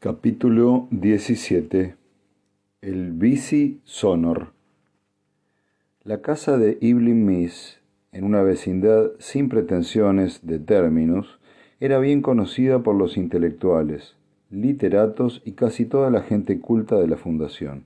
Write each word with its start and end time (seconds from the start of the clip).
Capítulo 0.00 0.86
17 0.92 1.96
El 2.82 3.10
bici 3.14 3.80
sonor 3.82 4.52
La 6.04 6.22
casa 6.22 6.56
de 6.56 6.78
Evelyn 6.80 7.26
Miss, 7.26 7.80
en 8.12 8.22
una 8.22 8.44
vecindad 8.44 9.10
sin 9.18 9.48
pretensiones 9.48 10.46
de 10.46 10.60
términos, 10.60 11.40
era 11.80 11.98
bien 11.98 12.22
conocida 12.22 12.78
por 12.84 12.94
los 12.94 13.16
intelectuales, 13.16 14.14
literatos 14.50 15.42
y 15.44 15.54
casi 15.54 15.84
toda 15.84 16.10
la 16.10 16.22
gente 16.22 16.60
culta 16.60 16.94
de 16.94 17.08
la 17.08 17.16
fundación. 17.16 17.84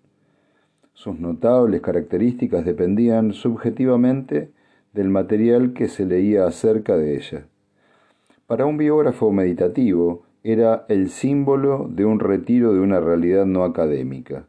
Sus 0.92 1.18
notables 1.18 1.80
características 1.80 2.66
dependían 2.66 3.32
subjetivamente 3.32 4.50
del 4.92 5.08
material 5.08 5.72
que 5.72 5.88
se 5.88 6.04
leía 6.04 6.44
acerca 6.46 6.94
de 6.98 7.16
ella. 7.16 7.46
Para 8.46 8.66
un 8.66 8.76
biógrafo 8.76 9.32
meditativo, 9.32 10.24
era 10.44 10.86
el 10.88 11.08
símbolo 11.08 11.88
de 11.88 12.04
un 12.04 12.18
retiro 12.18 12.72
de 12.72 12.80
una 12.80 13.00
realidad 13.00 13.46
no 13.46 13.62
académica. 13.64 14.46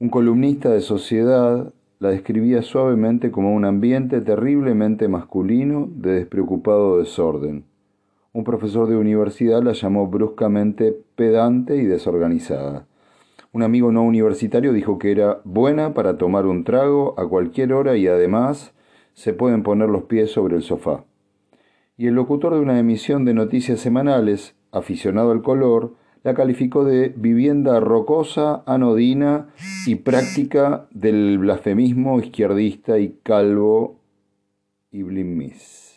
Un 0.00 0.10
columnista 0.10 0.70
de 0.70 0.80
sociedad 0.80 1.72
la 2.00 2.10
describía 2.10 2.62
suavemente 2.62 3.30
como 3.30 3.54
un 3.54 3.64
ambiente 3.64 4.20
terriblemente 4.20 5.08
masculino 5.08 5.88
de 5.94 6.12
despreocupado 6.12 6.98
desorden. 6.98 7.64
Un 8.32 8.44
profesor 8.44 8.88
de 8.88 8.96
universidad 8.96 9.62
la 9.62 9.72
llamó 9.72 10.08
bruscamente 10.08 10.94
pedante 11.14 11.76
y 11.76 11.86
desorganizada. 11.86 12.86
Un 13.52 13.62
amigo 13.62 13.92
no 13.92 14.02
universitario 14.02 14.72
dijo 14.72 14.98
que 14.98 15.12
era 15.12 15.40
buena 15.44 15.94
para 15.94 16.18
tomar 16.18 16.46
un 16.46 16.64
trago 16.64 17.14
a 17.18 17.26
cualquier 17.26 17.72
hora 17.72 17.96
y 17.96 18.06
además 18.08 18.74
se 19.14 19.32
pueden 19.32 19.62
poner 19.62 19.88
los 19.88 20.02
pies 20.02 20.30
sobre 20.32 20.56
el 20.56 20.62
sofá 20.62 21.04
y 21.96 22.06
el 22.06 22.14
locutor 22.14 22.54
de 22.54 22.60
una 22.60 22.78
emisión 22.78 23.24
de 23.24 23.34
noticias 23.34 23.80
semanales, 23.80 24.54
aficionado 24.70 25.30
al 25.30 25.42
color, 25.42 25.94
la 26.22 26.34
calificó 26.34 26.84
de 26.84 27.08
vivienda 27.16 27.80
rocosa, 27.80 28.62
anodina 28.66 29.48
y 29.86 29.94
práctica 29.94 30.88
del 30.90 31.38
blasfemismo 31.38 32.20
izquierdista 32.20 32.98
y 32.98 33.18
calvo 33.22 34.00
y 34.90 35.02
blimis. 35.04 35.94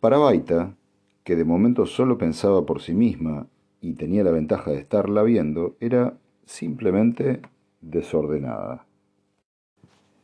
Para 0.00 0.18
Baita, 0.18 0.74
que 1.22 1.36
de 1.36 1.44
momento 1.44 1.86
solo 1.86 2.18
pensaba 2.18 2.66
por 2.66 2.80
sí 2.80 2.94
misma 2.94 3.46
y 3.80 3.92
tenía 3.94 4.24
la 4.24 4.30
ventaja 4.30 4.70
de 4.70 4.78
estarla 4.78 5.22
viendo, 5.22 5.76
era 5.80 6.14
simplemente 6.46 7.42
desordenada. 7.80 8.86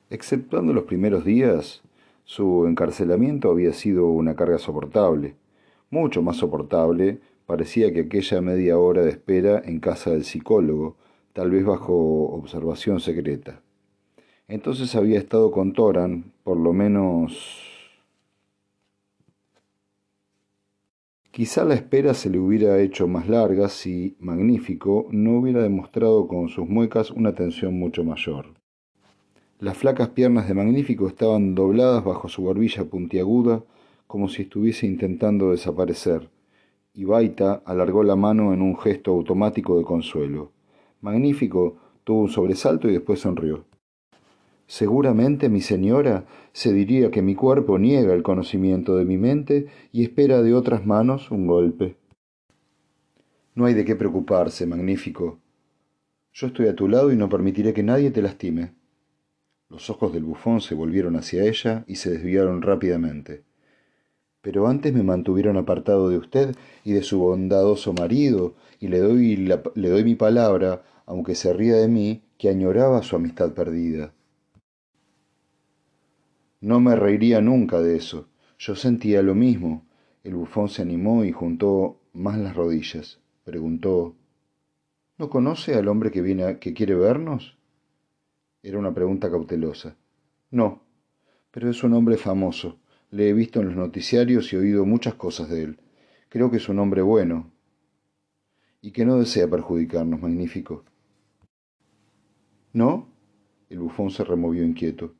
Exceptuando 0.08 0.72
los 0.72 0.84
primeros 0.84 1.24
días, 1.24 1.82
su 2.30 2.64
encarcelamiento 2.68 3.50
había 3.50 3.72
sido 3.72 4.06
una 4.06 4.36
carga 4.36 4.58
soportable, 4.58 5.34
mucho 5.90 6.22
más 6.22 6.36
soportable 6.36 7.18
parecía 7.44 7.92
que 7.92 8.02
aquella 8.02 8.40
media 8.40 8.78
hora 8.78 9.02
de 9.02 9.10
espera 9.10 9.60
en 9.64 9.80
casa 9.80 10.12
del 10.12 10.22
psicólogo, 10.22 10.96
tal 11.32 11.50
vez 11.50 11.64
bajo 11.64 12.26
observación 12.26 13.00
secreta. 13.00 13.62
Entonces 14.46 14.94
había 14.94 15.18
estado 15.18 15.50
con 15.50 15.72
Toran, 15.72 16.32
por 16.44 16.56
lo 16.56 16.72
menos... 16.72 17.66
Quizá 21.32 21.64
la 21.64 21.74
espera 21.74 22.14
se 22.14 22.30
le 22.30 22.38
hubiera 22.38 22.78
hecho 22.78 23.08
más 23.08 23.28
larga 23.28 23.68
si 23.68 24.14
Magnífico 24.20 25.08
no 25.10 25.36
hubiera 25.40 25.64
demostrado 25.64 26.28
con 26.28 26.48
sus 26.48 26.68
muecas 26.68 27.10
una 27.10 27.34
tensión 27.34 27.76
mucho 27.76 28.04
mayor. 28.04 28.59
Las 29.60 29.76
flacas 29.76 30.08
piernas 30.08 30.48
de 30.48 30.54
Magnífico 30.54 31.06
estaban 31.06 31.54
dobladas 31.54 32.02
bajo 32.02 32.30
su 32.30 32.44
barbilla 32.44 32.86
puntiaguda, 32.86 33.62
como 34.06 34.30
si 34.30 34.42
estuviese 34.42 34.86
intentando 34.86 35.50
desaparecer, 35.50 36.30
y 36.94 37.04
Baita 37.04 37.60
alargó 37.66 38.02
la 38.02 38.16
mano 38.16 38.54
en 38.54 38.62
un 38.62 38.78
gesto 38.78 39.10
automático 39.10 39.76
de 39.76 39.84
consuelo. 39.84 40.50
Magnífico 41.02 41.76
tuvo 42.04 42.22
un 42.22 42.30
sobresalto 42.30 42.88
y 42.88 42.92
después 42.92 43.20
sonrió. 43.20 43.66
Seguramente, 44.66 45.50
mi 45.50 45.60
señora, 45.60 46.24
se 46.52 46.72
diría 46.72 47.10
que 47.10 47.20
mi 47.20 47.34
cuerpo 47.34 47.78
niega 47.78 48.14
el 48.14 48.22
conocimiento 48.22 48.96
de 48.96 49.04
mi 49.04 49.18
mente 49.18 49.66
y 49.92 50.04
espera 50.04 50.40
de 50.40 50.54
otras 50.54 50.86
manos 50.86 51.30
un 51.30 51.46
golpe. 51.46 51.96
No 53.54 53.66
hay 53.66 53.74
de 53.74 53.84
qué 53.84 53.94
preocuparse, 53.94 54.64
magnífico. 54.64 55.38
Yo 56.32 56.46
estoy 56.46 56.68
a 56.68 56.74
tu 56.74 56.88
lado 56.88 57.12
y 57.12 57.16
no 57.16 57.28
permitiré 57.28 57.74
que 57.74 57.82
nadie 57.82 58.10
te 58.10 58.22
lastime. 58.22 58.79
Los 59.70 59.88
ojos 59.88 60.12
del 60.12 60.24
bufón 60.24 60.60
se 60.60 60.74
volvieron 60.74 61.14
hacia 61.14 61.44
ella 61.44 61.84
y 61.86 61.94
se 61.94 62.10
desviaron 62.10 62.60
rápidamente. 62.60 63.44
Pero 64.42 64.66
antes 64.66 64.92
me 64.92 65.04
mantuvieron 65.04 65.56
apartado 65.56 66.08
de 66.08 66.18
usted 66.18 66.56
y 66.84 66.92
de 66.92 67.02
su 67.02 67.20
bondadoso 67.20 67.92
marido, 67.92 68.54
y 68.80 68.88
le 68.88 68.98
doy, 68.98 69.36
le 69.36 69.88
doy 69.88 70.02
mi 70.02 70.16
palabra, 70.16 70.82
aunque 71.06 71.36
se 71.36 71.52
ría 71.52 71.76
de 71.76 71.86
mí, 71.86 72.22
que 72.36 72.48
añoraba 72.48 73.02
su 73.02 73.14
amistad 73.14 73.52
perdida. 73.52 74.12
No 76.60 76.80
me 76.80 76.96
reiría 76.96 77.40
nunca 77.40 77.80
de 77.80 77.96
eso. 77.96 78.28
Yo 78.58 78.74
sentía 78.74 79.22
lo 79.22 79.34
mismo. 79.34 79.86
El 80.24 80.34
bufón 80.34 80.68
se 80.68 80.82
animó 80.82 81.24
y 81.24 81.32
juntó 81.32 82.00
más 82.12 82.38
las 82.38 82.56
rodillas. 82.56 83.20
Preguntó 83.44 84.16
¿No 85.16 85.30
conoce 85.30 85.74
al 85.74 85.86
hombre 85.86 86.10
que 86.10 86.22
viene 86.22 86.58
que 86.58 86.74
quiere 86.74 86.94
vernos? 86.94 87.59
Era 88.62 88.78
una 88.78 88.92
pregunta 88.92 89.30
cautelosa. 89.30 89.96
No, 90.50 90.82
pero 91.50 91.70
es 91.70 91.82
un 91.82 91.94
hombre 91.94 92.16
famoso. 92.16 92.78
Le 93.10 93.28
he 93.28 93.32
visto 93.32 93.60
en 93.60 93.68
los 93.68 93.76
noticiarios 93.76 94.52
y 94.52 94.56
oído 94.56 94.84
muchas 94.84 95.14
cosas 95.14 95.48
de 95.48 95.62
él. 95.62 95.80
Creo 96.28 96.50
que 96.50 96.58
es 96.58 96.68
un 96.68 96.78
hombre 96.78 97.02
bueno. 97.02 97.50
Y 98.82 98.92
que 98.92 99.04
no 99.04 99.18
desea 99.18 99.48
perjudicarnos, 99.48 100.20
magnífico. 100.20 100.84
¿No? 102.72 103.08
El 103.68 103.80
bufón 103.80 104.10
se 104.10 104.24
removió 104.24 104.62
inquieto. 104.62 105.14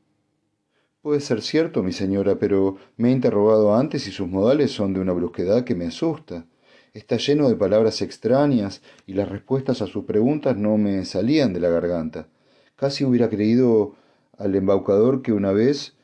Puede 1.03 1.21
ser 1.21 1.41
cierto, 1.41 1.83
mi 1.83 1.93
señora, 1.93 2.39
pero 2.39 2.77
me 2.97 3.09
he 3.09 3.13
interrogado 3.13 3.75
antes 3.75 4.07
y 4.07 4.13
sus 4.13 4.29
modales 4.29 4.71
son 4.71 4.93
de 4.93 5.01
una 5.01 5.13
brusquedad 5.13 5.65
que 5.65 5.75
me 5.75 5.87
asusta. 5.87 6.47
Está 6.93 7.17
lleno 7.17 7.49
de 7.49 7.57
palabras 7.57 8.03
extrañas 8.03 8.83
y 9.07 9.15
las 9.15 9.29
respuestas 9.29 9.81
a 9.81 9.87
sus 9.87 10.05
preguntas 10.05 10.57
no 10.57 10.77
me 10.77 11.05
salían 11.07 11.55
de 11.55 11.61
la 11.61 11.71
garganta. 11.71 12.29
Casi 12.81 13.05
hubiera 13.05 13.29
creído 13.29 13.95
al 14.39 14.55
embaucador 14.55 15.21
que 15.21 15.35
una 15.35 15.53
vez 15.53 15.99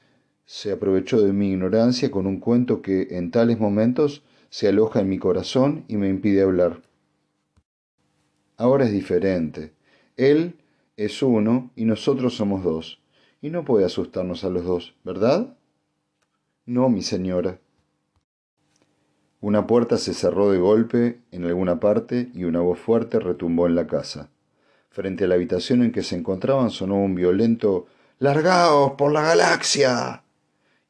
se 0.45 0.73
aprovechó 0.73 1.23
de 1.23 1.33
mi 1.33 1.53
ignorancia 1.53 2.11
con 2.11 2.27
un 2.27 2.39
cuento 2.39 2.83
que 2.83 3.09
en 3.13 3.31
tales 3.31 3.59
momentos 3.59 4.23
se 4.51 4.69
aloja 4.69 5.01
en 5.01 5.09
mi 5.09 5.17
corazón 5.17 5.87
y 5.89 5.97
me 5.97 6.11
impide 6.11 6.43
hablar. 6.43 6.83
Ahora 8.59 8.85
es 8.85 8.93
diferente. 8.93 9.73
Él 10.19 10.59
es 10.99 11.23
uno 11.23 11.71
y 11.77 11.87
nosotros 11.87 12.37
somos 12.37 12.63
dos. 12.63 13.01
Y 13.41 13.49
no 13.49 13.65
puede 13.65 13.87
asustarnos 13.87 14.45
a 14.45 14.51
los 14.51 14.67
dos, 14.67 14.95
¿verdad? 15.03 15.57
No, 16.67 16.91
mi 16.91 17.01
señora. 17.01 17.59
Una 19.41 19.67
puerta 19.67 19.97
se 19.97 20.13
cerró 20.13 20.51
de 20.51 20.59
golpe 20.59 21.23
en 21.31 21.45
alguna 21.47 21.81
parte 21.81 22.31
y 22.35 22.45
una 22.45 22.61
voz 22.61 22.79
fuerte 22.79 23.19
retumbó 23.19 23.67
en 23.67 23.77
la 23.77 23.87
casa. 23.87 24.29
Frente 24.97 25.25
a 25.25 25.27
la 25.27 25.35
habitación 25.35 25.83
en 25.83 25.93
que 25.93 26.03
se 26.03 26.17
encontraban 26.17 26.71
sonó 26.71 26.97
un 26.97 27.15
violento 27.15 27.85
¡Largaos 28.19 28.93
por 28.93 29.13
la 29.13 29.21
galaxia! 29.21 30.23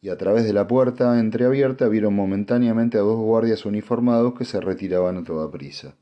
y 0.01 0.11
a 0.11 0.17
través 0.17 0.45
de 0.45 0.53
la 0.53 0.69
puerta 0.69 1.19
entreabierta 1.19 1.89
vieron 1.89 2.15
momentáneamente 2.15 2.99
a 2.99 3.01
dos 3.01 3.19
guardias 3.19 3.67
uniformados 3.67 4.35
que 4.39 4.45
se 4.45 4.61
retiraban 4.61 5.17
a 5.17 5.25
toda 5.25 5.51
prisa. 5.51 5.97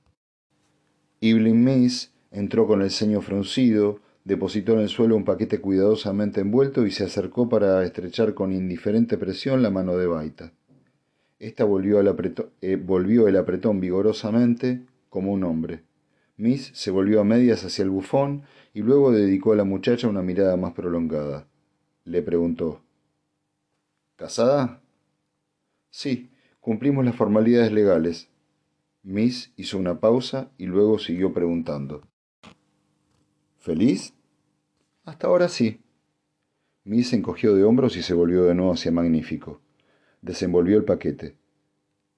Evelyn 1.23 1.65
Miss 1.65 2.13
entró 2.31 2.67
con 2.67 2.83
el 2.83 2.91
ceño 2.91 3.23
fruncido, 3.23 4.01
depositó 4.25 4.75
en 4.75 4.81
el 4.81 4.91
suelo 4.91 5.17
un 5.17 5.25
paquete 5.25 5.63
cuidadosamente 5.63 6.43
envuelto 6.43 6.85
y 6.85 6.91
se 6.91 7.05
acercó 7.05 7.49
para 7.49 7.83
estrechar 7.85 8.35
con 8.35 8.53
indiferente 8.53 9.17
presión 9.17 9.63
la 9.63 9.71
mano 9.71 9.97
de 9.97 10.09
Baita. 10.09 10.53
Esta 11.39 11.65
volvió, 11.65 12.03
eh, 12.61 12.77
volvió 12.77 13.29
el 13.29 13.39
apretón 13.39 13.81
vigorosamente 13.81 14.83
como 15.09 15.33
un 15.33 15.45
hombre. 15.45 15.85
Miss 16.37 16.73
se 16.75 16.91
volvió 16.91 17.21
a 17.21 17.25
medias 17.25 17.65
hacia 17.65 17.85
el 17.85 17.91
bufón 17.91 18.43
y 18.73 18.81
luego 18.81 19.13
dedicó 19.13 19.53
a 19.53 19.57
la 19.57 19.65
muchacha 19.65 20.09
una 20.09 20.23
mirada 20.23 20.57
más 20.57 20.73
prolongada. 20.73 21.47
Le 22.05 22.23
preguntó 22.23 22.83
¿Casada? 24.17 24.81
Sí, 25.91 26.31
cumplimos 26.61 27.05
las 27.05 27.17
formalidades 27.17 27.73
legales. 27.73 28.29
Miss 29.03 29.53
hizo 29.57 29.79
una 29.79 30.01
pausa 30.01 30.51
y 30.57 30.67
luego 30.67 30.99
siguió 30.99 31.33
preguntando. 31.33 32.03
¿Feliz? 33.59 34.15
Hasta 35.05 35.27
ahora 35.27 35.49
sí. 35.49 35.81
Miss 36.85 37.13
encogió 37.13 37.55
de 37.55 37.65
hombros 37.65 37.97
y 37.97 38.03
se 38.03 38.15
volvió 38.15 38.45
de 38.45 38.55
nuevo 38.55 38.73
hacia 38.73 38.93
Magnífico. 38.93 39.61
Desenvolvió 40.21 40.77
el 40.79 40.85
paquete. 40.85 41.37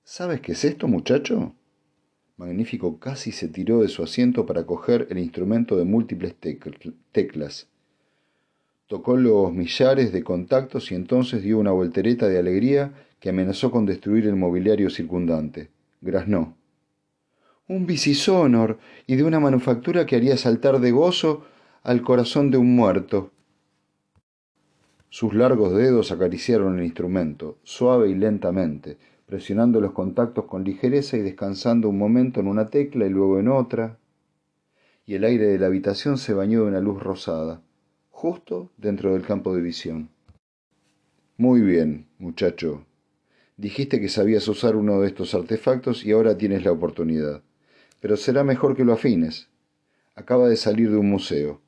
¿Sabes 0.05 0.41
qué 0.41 0.53
es 0.53 0.65
esto, 0.65 0.87
muchacho? 0.87 1.55
Magnífico 2.37 2.99
casi 2.99 3.33
se 3.33 3.49
tiró 3.49 3.81
de 3.81 3.89
su 3.89 4.03
asiento 4.03 4.45
para 4.45 4.67
coger 4.67 5.07
el 5.09 5.19
instrumento 5.19 5.79
de 5.79 5.85
múltiples 5.85 6.35
teclas. 7.13 7.69
Tocó 8.87 9.17
los 9.17 9.55
millares 9.55 10.13
de 10.13 10.23
contactos 10.23 10.93
y 10.93 10.97
entonces 10.97 11.43
dio 11.43 11.59
una 11.59 11.71
voltereta 11.71 12.29
de 12.29 12.39
alegría 12.39 12.93
que 13.21 13.31
amenazó 13.31 13.71
con 13.71 13.87
destruir 13.87 14.27
el 14.27 14.37
mobiliario 14.37 14.91
circundante. 14.91 15.71
graznó. 16.03 16.55
Un 17.69 17.87
bicisonor 17.87 18.79
y 19.07 19.17
de 19.17 19.25
una 19.25 19.41
manufactura 19.41 20.05
que 20.05 20.17
haría 20.17 20.37
saltar 20.37 20.79
de 20.79 20.91
gozo 20.91 21.47
al 21.83 22.03
corazón 22.03 22.51
de 22.51 22.59
un 22.59 22.77
muerto. 22.77 23.33
Sus 25.09 25.33
largos 25.33 25.75
dedos 25.75 26.13
acariciaron 26.13 26.79
el 26.79 26.85
instrumento, 26.85 27.57
suave 27.63 28.11
y 28.11 28.15
lentamente, 28.15 28.99
presionando 29.27 29.81
los 29.81 29.93
contactos 29.93 30.45
con 30.47 30.65
ligereza 30.65 31.17
y 31.17 31.21
descansando 31.21 31.89
un 31.89 31.99
momento 31.99 32.41
en 32.41 32.47
una 32.47 32.67
tecla 32.67 33.07
y 33.07 33.11
luego 33.11 33.39
en 33.39 33.49
otra. 33.49 33.99
Y 35.05 35.15
el 35.15 35.25
aire 35.25 35.47
de 35.47 35.59
la 35.59 35.67
habitación 35.67 36.17
se 36.17 36.33
bañó 36.33 36.63
de 36.63 36.69
una 36.69 36.81
luz 36.81 37.03
rosada, 37.03 37.63
justo 38.11 38.71
dentro 38.77 39.13
del 39.13 39.23
campo 39.23 39.55
de 39.55 39.63
visión. 39.63 40.09
Muy 41.37 41.61
bien, 41.61 42.07
muchacho. 42.19 42.87
Dijiste 43.57 44.01
que 44.01 44.09
sabías 44.09 44.47
usar 44.49 44.77
uno 44.77 45.01
de 45.01 45.09
estos 45.09 45.35
artefactos 45.35 46.05
y 46.05 46.13
ahora 46.13 46.39
tienes 46.39 46.65
la 46.65 46.73
oportunidad. 46.73 47.43
Pero 48.01 48.17
será 48.17 48.45
mejor 48.45 48.77
que 48.77 48.85
lo 48.85 48.93
afines. 48.93 49.49
Acaba 50.15 50.49
de 50.49 50.57
salir 50.57 50.91
de 50.91 50.97
un 50.97 51.11
museo. 51.11 51.61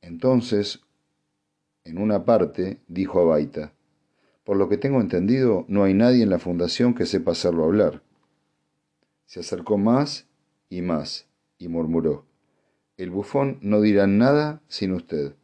Entonces, 0.00 0.80
en 1.84 1.98
una 1.98 2.24
parte, 2.24 2.80
dijo 2.88 3.20
a 3.20 3.24
Baita, 3.24 3.72
por 4.52 4.58
lo 4.58 4.68
que 4.68 4.76
tengo 4.76 5.00
entendido, 5.00 5.64
no 5.66 5.82
hay 5.82 5.94
nadie 5.94 6.22
en 6.22 6.28
la 6.28 6.38
fundación 6.38 6.92
que 6.92 7.06
sepa 7.06 7.32
hacerlo 7.32 7.64
hablar. 7.64 8.02
Se 9.24 9.40
acercó 9.40 9.78
más 9.78 10.28
y 10.68 10.82
más 10.82 11.26
y 11.56 11.68
murmuró, 11.68 12.26
el 12.98 13.08
bufón 13.08 13.56
no 13.62 13.80
dirá 13.80 14.06
nada 14.06 14.60
sin 14.68 14.92
usted. 14.92 15.36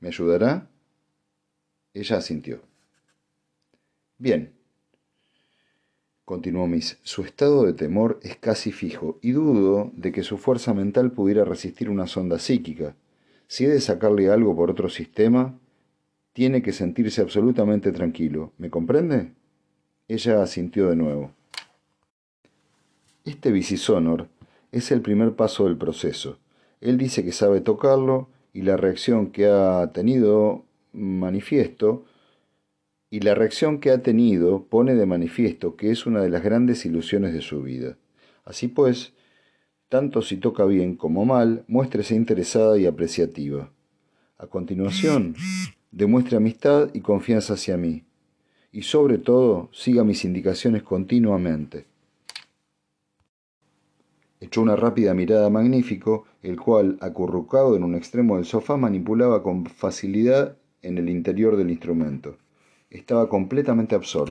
¿Me 0.00 0.08
ayudará? 0.08 0.68
Ella 1.94 2.16
asintió. 2.16 2.60
Bien, 4.18 4.52
continuó 6.24 6.66
Miss, 6.66 6.98
su 7.04 7.22
estado 7.22 7.66
de 7.66 7.72
temor 7.72 8.18
es 8.24 8.36
casi 8.36 8.72
fijo 8.72 9.20
y 9.22 9.30
dudo 9.30 9.92
de 9.94 10.10
que 10.10 10.24
su 10.24 10.38
fuerza 10.38 10.74
mental 10.74 11.12
pudiera 11.12 11.44
resistir 11.44 11.88
una 11.88 12.08
sonda 12.08 12.40
psíquica. 12.40 12.96
Si 13.46 13.64
he 13.64 13.68
de 13.68 13.80
sacarle 13.80 14.28
algo 14.28 14.56
por 14.56 14.72
otro 14.72 14.88
sistema, 14.88 15.56
tiene 16.36 16.60
que 16.60 16.74
sentirse 16.74 17.22
absolutamente 17.22 17.92
tranquilo. 17.92 18.52
¿Me 18.58 18.68
comprende? 18.68 19.32
Ella 20.06 20.42
asintió 20.42 20.90
de 20.90 20.96
nuevo. 20.96 21.32
Este 23.24 23.50
bicisonor 23.50 24.28
es 24.70 24.90
el 24.90 25.00
primer 25.00 25.34
paso 25.34 25.64
del 25.64 25.78
proceso. 25.78 26.38
Él 26.82 26.98
dice 26.98 27.24
que 27.24 27.32
sabe 27.32 27.62
tocarlo 27.62 28.28
y 28.52 28.60
la 28.60 28.76
reacción 28.76 29.30
que 29.30 29.46
ha 29.46 29.92
tenido 29.94 30.66
manifiesto 30.92 32.04
y 33.08 33.20
la 33.20 33.34
reacción 33.34 33.80
que 33.80 33.90
ha 33.90 34.02
tenido 34.02 34.66
pone 34.66 34.94
de 34.94 35.06
manifiesto 35.06 35.74
que 35.74 35.90
es 35.90 36.04
una 36.04 36.20
de 36.20 36.28
las 36.28 36.42
grandes 36.42 36.84
ilusiones 36.84 37.32
de 37.32 37.40
su 37.40 37.62
vida. 37.62 37.96
Así 38.44 38.68
pues, 38.68 39.14
tanto 39.88 40.20
si 40.20 40.36
toca 40.36 40.66
bien 40.66 40.96
como 40.96 41.24
mal, 41.24 41.64
muéstrese 41.66 42.14
interesada 42.14 42.76
y 42.76 42.84
apreciativa. 42.84 43.72
A 44.36 44.48
continuación, 44.48 45.34
demuestre 45.96 46.36
amistad 46.36 46.90
y 46.92 47.00
confianza 47.00 47.54
hacia 47.54 47.78
mí, 47.78 48.04
y 48.70 48.82
sobre 48.82 49.16
todo 49.16 49.70
siga 49.72 50.04
mis 50.04 50.26
indicaciones 50.26 50.82
continuamente. 50.82 51.86
Echó 54.38 54.60
una 54.60 54.76
rápida 54.76 55.14
mirada 55.14 55.46
a 55.46 55.50
Magnífico, 55.50 56.26
el 56.42 56.60
cual, 56.60 56.98
acurrucado 57.00 57.76
en 57.76 57.82
un 57.82 57.94
extremo 57.94 58.36
del 58.36 58.44
sofá, 58.44 58.76
manipulaba 58.76 59.42
con 59.42 59.64
facilidad 59.64 60.58
en 60.82 60.98
el 60.98 61.08
interior 61.08 61.56
del 61.56 61.70
instrumento. 61.70 62.36
Estaba 62.90 63.30
completamente 63.30 63.94
absorto. 63.94 64.28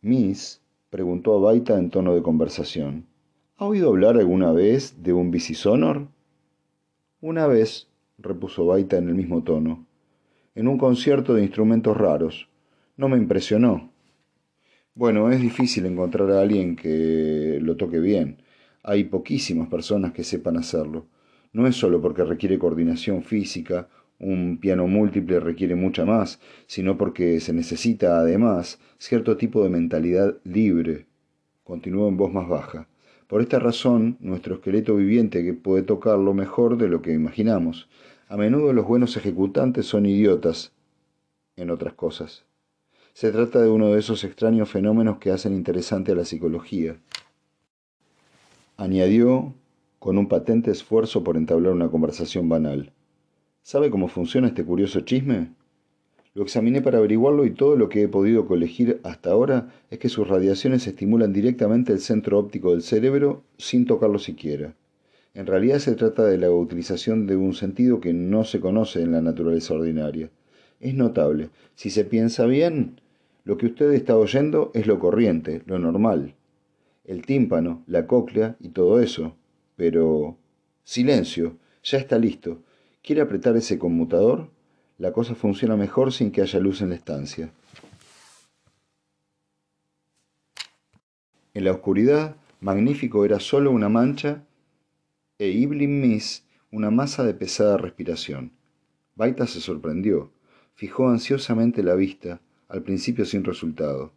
Miss 0.00 0.62
preguntó 0.88 1.36
a 1.36 1.40
Baita 1.40 1.78
en 1.78 1.90
tono 1.90 2.14
de 2.14 2.22
conversación. 2.22 3.04
¿Ha 3.58 3.66
oído 3.66 3.90
hablar 3.90 4.16
alguna 4.16 4.52
vez 4.52 5.02
de 5.02 5.12
un 5.12 5.30
bicisonor? 5.30 6.08
Una 7.20 7.46
vez, 7.46 7.88
repuso 8.18 8.66
Baita 8.66 8.96
en 8.96 9.08
el 9.08 9.14
mismo 9.14 9.42
tono, 9.42 9.86
en 10.54 10.68
un 10.68 10.78
concierto 10.78 11.34
de 11.34 11.42
instrumentos 11.42 11.96
raros. 11.96 12.48
No 12.96 13.08
me 13.08 13.16
impresionó. 13.16 13.92
Bueno, 14.94 15.30
es 15.30 15.40
difícil 15.40 15.86
encontrar 15.86 16.30
a 16.30 16.40
alguien 16.40 16.76
que 16.76 17.58
lo 17.60 17.76
toque 17.76 17.98
bien. 17.98 18.42
Hay 18.82 19.04
poquísimas 19.04 19.68
personas 19.68 20.12
que 20.12 20.22
sepan 20.22 20.56
hacerlo. 20.56 21.06
No 21.52 21.66
es 21.66 21.74
solo 21.74 22.00
porque 22.00 22.24
requiere 22.24 22.58
coordinación 22.58 23.22
física, 23.22 23.88
un 24.20 24.58
piano 24.60 24.86
múltiple 24.86 25.40
requiere 25.40 25.74
mucha 25.74 26.04
más, 26.04 26.40
sino 26.66 26.96
porque 26.96 27.40
se 27.40 27.52
necesita 27.52 28.18
además 28.18 28.78
cierto 28.98 29.36
tipo 29.36 29.62
de 29.62 29.70
mentalidad 29.70 30.36
libre. 30.44 31.06
Continuó 31.64 32.08
en 32.08 32.16
voz 32.16 32.32
más 32.32 32.48
baja. 32.48 32.88
Por 33.26 33.40
esta 33.40 33.58
razón, 33.58 34.18
nuestro 34.20 34.56
esqueleto 34.56 34.96
viviente 34.96 35.54
puede 35.54 35.82
tocarlo 35.82 36.34
mejor 36.34 36.76
de 36.76 36.88
lo 36.88 37.00
que 37.00 37.12
imaginamos. 37.12 37.88
A 38.28 38.36
menudo 38.36 38.72
los 38.72 38.86
buenos 38.86 39.16
ejecutantes 39.16 39.86
son 39.86 40.06
idiotas 40.06 40.72
en 41.56 41.70
otras 41.70 41.94
cosas. 41.94 42.44
Se 43.14 43.30
trata 43.30 43.62
de 43.62 43.70
uno 43.70 43.90
de 43.90 44.00
esos 44.00 44.24
extraños 44.24 44.68
fenómenos 44.68 45.18
que 45.18 45.30
hacen 45.30 45.54
interesante 45.54 46.12
a 46.12 46.16
la 46.16 46.24
psicología. 46.24 46.96
Añadió 48.76 49.54
con 49.98 50.18
un 50.18 50.28
patente 50.28 50.70
esfuerzo 50.70 51.24
por 51.24 51.36
entablar 51.36 51.72
una 51.72 51.88
conversación 51.88 52.48
banal. 52.48 52.92
¿Sabe 53.62 53.90
cómo 53.90 54.08
funciona 54.08 54.48
este 54.48 54.64
curioso 54.64 55.00
chisme? 55.00 55.54
Lo 56.34 56.42
examiné 56.42 56.82
para 56.82 56.98
averiguarlo 56.98 57.44
y 57.44 57.52
todo 57.52 57.76
lo 57.76 57.88
que 57.88 58.02
he 58.02 58.08
podido 58.08 58.46
colegir 58.46 59.00
hasta 59.04 59.30
ahora 59.30 59.72
es 59.90 60.00
que 60.00 60.08
sus 60.08 60.26
radiaciones 60.26 60.84
estimulan 60.84 61.32
directamente 61.32 61.92
el 61.92 62.00
centro 62.00 62.40
óptico 62.40 62.72
del 62.72 62.82
cerebro 62.82 63.44
sin 63.56 63.86
tocarlo 63.86 64.18
siquiera. 64.18 64.74
En 65.34 65.46
realidad 65.46 65.78
se 65.78 65.94
trata 65.94 66.24
de 66.24 66.38
la 66.38 66.50
utilización 66.50 67.28
de 67.28 67.36
un 67.36 67.54
sentido 67.54 68.00
que 68.00 68.12
no 68.12 68.42
se 68.44 68.58
conoce 68.58 69.00
en 69.02 69.12
la 69.12 69.22
naturaleza 69.22 69.74
ordinaria. 69.74 70.28
Es 70.80 70.94
notable. 70.94 71.50
Si 71.76 71.90
se 71.90 72.04
piensa 72.04 72.46
bien, 72.46 73.00
lo 73.44 73.56
que 73.56 73.66
usted 73.66 73.92
está 73.92 74.16
oyendo 74.16 74.72
es 74.74 74.88
lo 74.88 74.98
corriente, 74.98 75.62
lo 75.66 75.78
normal. 75.78 76.34
El 77.04 77.22
tímpano, 77.22 77.84
la 77.86 78.08
cóclea 78.08 78.56
y 78.58 78.70
todo 78.70 79.00
eso. 79.00 79.36
Pero... 79.76 80.36
Silencio. 80.82 81.58
Ya 81.84 81.98
está 81.98 82.18
listo. 82.18 82.58
¿Quiere 83.02 83.22
apretar 83.22 83.56
ese 83.56 83.78
conmutador? 83.78 84.48
La 84.98 85.12
cosa 85.12 85.34
funciona 85.34 85.76
mejor 85.76 86.12
sin 86.12 86.30
que 86.30 86.42
haya 86.42 86.60
luz 86.60 86.80
en 86.80 86.90
la 86.90 86.94
estancia. 86.94 87.50
En 91.52 91.64
la 91.64 91.72
oscuridad, 91.72 92.36
Magnífico 92.60 93.24
era 93.24 93.40
solo 93.40 93.70
una 93.70 93.88
mancha 93.88 94.42
e 95.38 95.48
Iblim 95.48 96.00
Miss 96.00 96.44
una 96.70 96.90
masa 96.90 97.22
de 97.24 97.34
pesada 97.34 97.76
respiración. 97.76 98.52
Baita 99.14 99.46
se 99.46 99.60
sorprendió, 99.60 100.32
fijó 100.74 101.08
ansiosamente 101.08 101.82
la 101.82 101.94
vista, 101.94 102.40
al 102.68 102.82
principio 102.82 103.24
sin 103.24 103.44
resultado. 103.44 104.12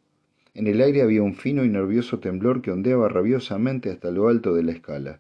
En 0.55 0.65
el 0.65 0.81
aire 0.81 1.03
había 1.03 1.21
un 1.21 1.35
fino 1.35 1.65
y 1.65 1.69
nervioso 1.69 2.19
temblor 2.19 2.63
que 2.63 2.71
ondeaba 2.71 3.09
rabiosamente 3.09 3.91
hasta 3.91 4.09
lo 4.09 4.27
alto 4.27 4.55
de 4.55 4.63
la 4.63 4.71
escala. 4.71 5.19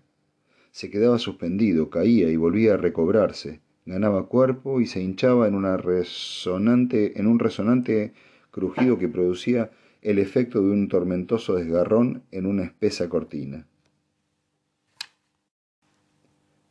Se 0.71 0.89
quedaba 0.89 1.19
suspendido, 1.19 1.91
caía 1.91 2.29
y 2.29 2.37
volvía 2.37 2.73
a 2.73 2.77
recobrarse, 2.77 3.59
ganaba 3.87 4.27
cuerpo 4.27 4.81
y 4.81 4.85
se 4.85 5.01
hinchaba 5.01 5.47
en, 5.47 5.63
resonante, 5.79 7.19
en 7.19 7.25
un 7.25 7.39
resonante 7.39 8.13
crujido 8.51 8.99
que 8.99 9.07
producía 9.07 9.71
el 10.01 10.19
efecto 10.19 10.61
de 10.61 10.71
un 10.71 10.89
tormentoso 10.89 11.55
desgarrón 11.55 12.23
en 12.31 12.45
una 12.45 12.63
espesa 12.63 13.07
cortina. 13.07 13.65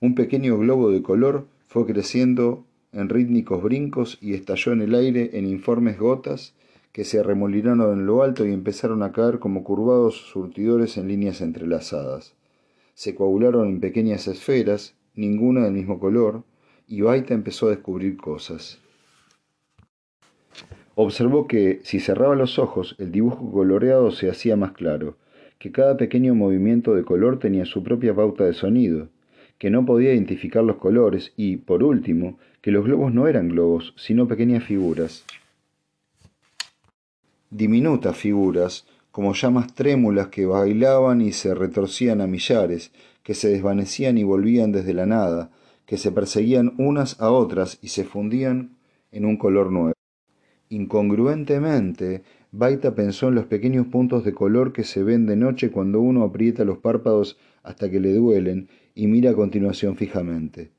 Un 0.01 0.15
pequeño 0.15 0.59
globo 0.59 0.91
de 0.91 1.03
color 1.03 1.49
fue 1.67 1.87
creciendo 1.87 2.67
en 2.93 3.09
rítmicos 3.09 3.63
brincos 3.63 4.19
y 4.21 4.35
estalló 4.35 4.73
en 4.73 4.83
el 4.83 4.95
aire 4.95 5.31
en 5.33 5.47
informes 5.47 5.99
gotas 5.99 6.55
que 6.93 7.05
se 7.05 7.19
arremolinaron 7.19 7.99
en 7.99 8.07
lo 8.07 8.23
alto 8.23 8.47
y 8.47 8.53
empezaron 8.53 9.03
a 9.03 9.13
caer 9.13 9.39
como 9.39 9.65
curvados 9.65 10.17
surtidores 10.17 10.99
en 10.99 11.09
líneas 11.09 11.41
entrelazadas. 11.41 12.35
Se 12.95 13.15
coagularon 13.15 13.69
en 13.69 13.81
pequeñas 13.81 14.29
esferas, 14.29 14.95
ninguna 15.15 15.65
del 15.65 15.73
mismo 15.73 15.99
color, 15.99 16.45
y 16.87 17.00
Baita 17.00 17.35
empezó 17.35 17.66
a 17.66 17.71
descubrir 17.71 18.16
cosas. 18.16 18.78
Observó 20.95 21.47
que, 21.47 21.81
si 21.85 22.00
cerraba 22.00 22.35
los 22.35 22.59
ojos, 22.59 22.97
el 22.99 23.12
dibujo 23.12 23.50
coloreado 23.52 24.11
se 24.11 24.31
hacía 24.31 24.57
más 24.57 24.73
claro, 24.73 25.16
que 25.59 25.73
cada 25.73 25.97
pequeño 25.97 26.35
movimiento 26.35 26.95
de 26.95 27.05
color 27.05 27.38
tenía 27.38 27.66
su 27.66 27.83
propia 27.83 28.14
pauta 28.14 28.45
de 28.45 28.55
sonido, 28.55 29.09
que 29.59 29.71
no 29.71 29.85
podía 29.85 30.12
identificar 30.12 30.64
los 30.64 30.76
colores 30.76 31.33
y, 31.37 31.57
por 31.57 31.83
último, 31.83 32.38
que 32.61 32.71
los 32.71 32.85
globos 32.85 33.12
no 33.12 33.26
eran 33.26 33.49
globos, 33.49 33.95
sino 33.97 34.28
pequeñas 34.28 34.64
figuras. 34.64 35.25
Diminutas 37.50 38.16
figuras, 38.16 38.87
como 39.11 39.33
llamas 39.35 39.75
trémulas 39.75 40.28
que 40.28 40.47
bailaban 40.47 41.21
y 41.21 41.33
se 41.33 41.55
retorcían 41.55 42.21
a 42.21 42.26
millares, 42.26 42.93
que 43.23 43.35
se 43.35 43.49
desvanecían 43.49 44.19
y 44.19 44.25
volvían 44.25 44.73
desde 44.73 44.93
la 44.95 45.07
nada, 45.07 45.50
que 45.87 45.97
se 45.97 46.12
perseguían 46.12 46.75
unas 46.78 47.21
a 47.21 47.31
otras 47.31 47.78
y 47.81 47.88
se 47.88 48.05
fundían 48.05 48.76
en 49.12 49.25
un 49.25 49.37
color 49.37 49.71
nuevo. 49.71 49.95
Incongruentemente, 50.69 52.23
Baita 52.50 52.95
pensó 52.95 53.28
en 53.28 53.37
los 53.37 53.47
pequeños 53.47 53.87
puntos 53.87 54.25
de 54.25 54.33
color 54.33 54.73
que 54.73 54.83
se 54.83 55.02
ven 55.02 55.26
de 55.26 55.37
noche 55.37 55.71
cuando 55.71 56.00
uno 56.00 56.25
aprieta 56.25 56.64
los 56.64 56.78
párpados 56.78 57.38
hasta 57.62 57.90
que 57.90 58.00
le 58.00 58.12
duelen 58.12 58.69
y 58.95 59.07
mira 59.07 59.31
a 59.31 59.35
continuación 59.35 59.97
fijamente. 59.97 60.71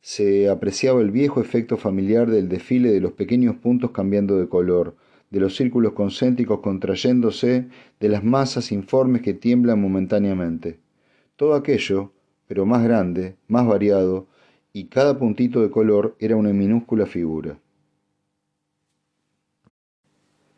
Se 0.00 0.48
apreciaba 0.48 1.00
el 1.00 1.12
viejo 1.12 1.40
efecto 1.40 1.76
familiar 1.76 2.28
del 2.28 2.48
desfile 2.48 2.90
de 2.90 3.00
los 3.00 3.12
pequeños 3.12 3.56
puntos 3.56 3.92
cambiando 3.92 4.38
de 4.38 4.48
color, 4.48 4.96
de 5.30 5.38
los 5.38 5.54
círculos 5.54 5.92
concéntricos 5.92 6.60
contrayéndose, 6.60 7.68
de 8.00 8.08
las 8.08 8.24
masas 8.24 8.72
informes 8.72 9.22
que 9.22 9.34
tiemblan 9.34 9.80
momentáneamente. 9.80 10.80
Todo 11.36 11.54
aquello, 11.54 12.12
pero 12.48 12.66
más 12.66 12.82
grande, 12.82 13.36
más 13.46 13.66
variado, 13.66 14.26
y 14.72 14.86
cada 14.86 15.18
puntito 15.18 15.60
de 15.60 15.70
color 15.70 16.16
era 16.18 16.36
una 16.36 16.52
minúscula 16.52 17.06
figura. 17.06 17.58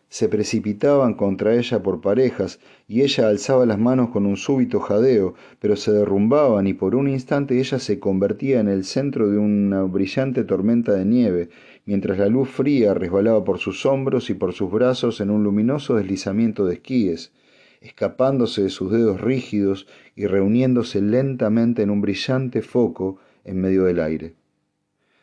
Se 0.08 0.28
precipitaban 0.28 1.14
contra 1.14 1.56
ella 1.56 1.82
por 1.82 2.00
parejas, 2.00 2.60
y 2.86 3.02
ella 3.02 3.26
alzaba 3.26 3.66
las 3.66 3.80
manos 3.80 4.10
con 4.10 4.26
un 4.26 4.36
súbito 4.36 4.78
jadeo, 4.78 5.34
pero 5.58 5.74
se 5.74 5.90
derrumbaban 5.90 6.68
y 6.68 6.74
por 6.74 6.94
un 6.94 7.08
instante 7.08 7.58
ella 7.58 7.80
se 7.80 7.98
convertía 7.98 8.60
en 8.60 8.68
el 8.68 8.84
centro 8.84 9.28
de 9.28 9.38
una 9.38 9.82
brillante 9.82 10.44
tormenta 10.44 10.92
de 10.92 11.04
nieve, 11.04 11.48
mientras 11.84 12.16
la 12.16 12.28
luz 12.28 12.48
fría 12.48 12.94
resbalaba 12.94 13.42
por 13.42 13.58
sus 13.58 13.84
hombros 13.86 14.30
y 14.30 14.34
por 14.34 14.52
sus 14.52 14.70
brazos 14.70 15.20
en 15.20 15.30
un 15.30 15.42
luminoso 15.42 15.96
deslizamiento 15.96 16.64
de 16.64 16.74
esquíes, 16.74 17.32
escapándose 17.80 18.62
de 18.62 18.70
sus 18.70 18.92
dedos 18.92 19.20
rígidos 19.20 19.88
y 20.14 20.26
reuniéndose 20.26 21.02
lentamente 21.02 21.82
en 21.82 21.90
un 21.90 22.00
brillante 22.00 22.62
foco 22.62 23.18
en 23.44 23.60
medio 23.60 23.84
del 23.84 24.00
aire. 24.00 24.34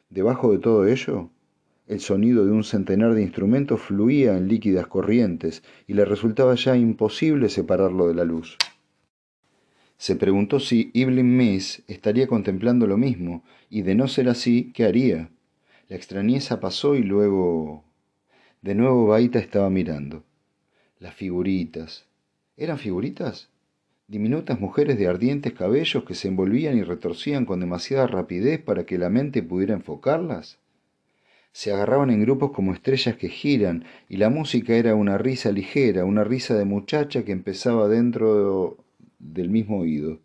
Debajo 0.10 0.52
de 0.52 0.60
todo 0.60 0.88
ello, 0.88 1.30
el 1.88 2.00
sonido 2.00 2.46
de 2.46 2.52
un 2.52 2.64
centenar 2.64 3.14
de 3.14 3.22
instrumentos 3.22 3.82
fluía 3.82 4.38
en 4.38 4.48
líquidas 4.48 4.88
corrientes 4.88 5.64
y 5.88 5.94
le 5.94 6.06
resultaba 6.06 6.56
ya 6.56 6.78
imposible 6.78 7.50
separarlo 7.50 8.08
de 8.08 8.16
la 8.16 8.24
luz. 8.24 8.58
Se 10.02 10.16
preguntó 10.16 10.60
si 10.60 10.90
Evelyn 10.96 11.38
Miss 11.38 11.84
estaría 11.88 12.26
contemplando 12.26 12.88
lo 12.88 12.98
mismo, 12.98 13.44
y 13.70 13.84
de 13.84 13.94
no 13.94 14.08
ser 14.08 14.30
así, 14.30 14.72
¿qué 14.74 14.86
haría? 14.86 15.30
La 15.90 15.96
extrañeza 15.96 16.60
pasó 16.60 16.96
y 16.96 17.04
luego... 17.04 17.84
De 18.64 18.74
nuevo 18.74 19.06
Baita 19.06 19.38
estaba 19.38 19.70
mirando. 19.70 20.24
Las 20.98 21.14
figuritas. 21.14 22.08
¿Eran 22.58 22.80
figuritas? 22.80 23.51
Diminutas 24.12 24.60
mujeres 24.60 25.00
de 25.00 25.08
ardientes 25.08 25.54
cabellos 25.54 26.04
que 26.04 26.16
se 26.16 26.28
envolvían 26.28 26.78
y 26.78 26.84
retorcían 26.84 27.46
con 27.46 27.62
demasiada 27.62 28.08
rapidez 28.08 28.62
para 28.62 28.86
que 28.86 28.98
la 28.98 29.10
mente 29.10 29.42
pudiera 29.42 29.74
enfocarlas. 29.74 30.60
Se 31.54 31.72
agarraban 31.72 32.10
en 32.10 32.22
grupos 32.22 32.52
como 32.52 32.74
estrellas 32.74 33.16
que 33.16 33.30
giran, 33.30 33.86
y 34.10 34.18
la 34.18 34.30
música 34.30 34.76
era 34.76 34.96
una 34.96 35.18
risa 35.18 35.54
ligera, 35.54 36.04
una 36.04 36.26
risa 36.26 36.56
de 36.56 36.66
muchacha 36.66 37.24
que 37.24 37.32
empezaba 37.32 37.88
dentro 37.88 38.78
del 39.18 39.50
mismo 39.50 39.80
oído. 39.80 40.20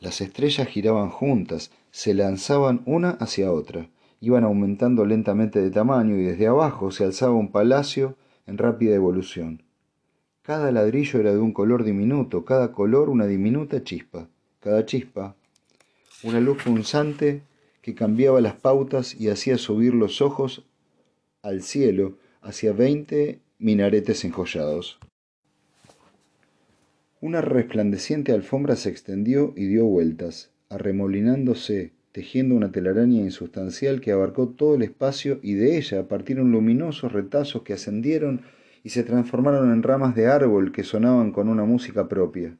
Las 0.00 0.22
estrellas 0.22 0.68
giraban 0.68 1.10
juntas, 1.10 1.72
se 1.90 2.14
lanzaban 2.14 2.80
una 2.86 3.10
hacia 3.10 3.52
otra, 3.52 3.90
iban 4.22 4.44
aumentando 4.44 5.04
lentamente 5.04 5.60
de 5.60 5.70
tamaño 5.70 6.16
y 6.16 6.22
desde 6.22 6.46
abajo 6.46 6.90
se 6.90 7.04
alzaba 7.04 7.34
un 7.34 7.52
palacio 7.52 8.16
en 8.46 8.56
rápida 8.56 8.94
evolución. 8.94 9.65
Cada 10.46 10.70
ladrillo 10.70 11.18
era 11.18 11.32
de 11.32 11.40
un 11.40 11.52
color 11.52 11.82
diminuto, 11.82 12.44
cada 12.44 12.70
color 12.70 13.08
una 13.08 13.26
diminuta 13.26 13.82
chispa, 13.82 14.28
cada 14.60 14.86
chispa 14.86 15.34
una 16.22 16.38
luz 16.38 16.62
punzante 16.62 17.42
que 17.82 17.96
cambiaba 17.96 18.40
las 18.40 18.54
pautas 18.54 19.20
y 19.20 19.28
hacía 19.28 19.58
subir 19.58 19.92
los 19.92 20.22
ojos 20.22 20.64
al 21.42 21.62
cielo 21.62 22.18
hacia 22.42 22.72
veinte 22.72 23.40
minaretes 23.58 24.24
enjollados. 24.24 25.00
Una 27.20 27.40
resplandeciente 27.40 28.30
alfombra 28.30 28.76
se 28.76 28.90
extendió 28.90 29.52
y 29.56 29.66
dio 29.66 29.84
vueltas, 29.86 30.52
arremolinándose, 30.68 31.90
tejiendo 32.12 32.54
una 32.54 32.70
telaraña 32.70 33.20
insustancial 33.20 34.00
que 34.00 34.12
abarcó 34.12 34.50
todo 34.50 34.76
el 34.76 34.82
espacio 34.82 35.40
y 35.42 35.54
de 35.54 35.76
ella 35.76 36.06
partieron 36.06 36.52
luminosos 36.52 37.12
retazos 37.12 37.62
que 37.62 37.72
ascendieron 37.72 38.42
y 38.86 38.90
se 38.90 39.02
transformaron 39.02 39.72
en 39.72 39.82
ramas 39.82 40.14
de 40.14 40.28
árbol 40.28 40.70
que 40.70 40.84
sonaban 40.84 41.32
con 41.32 41.48
una 41.48 41.64
música 41.64 42.06
propia. 42.06 42.56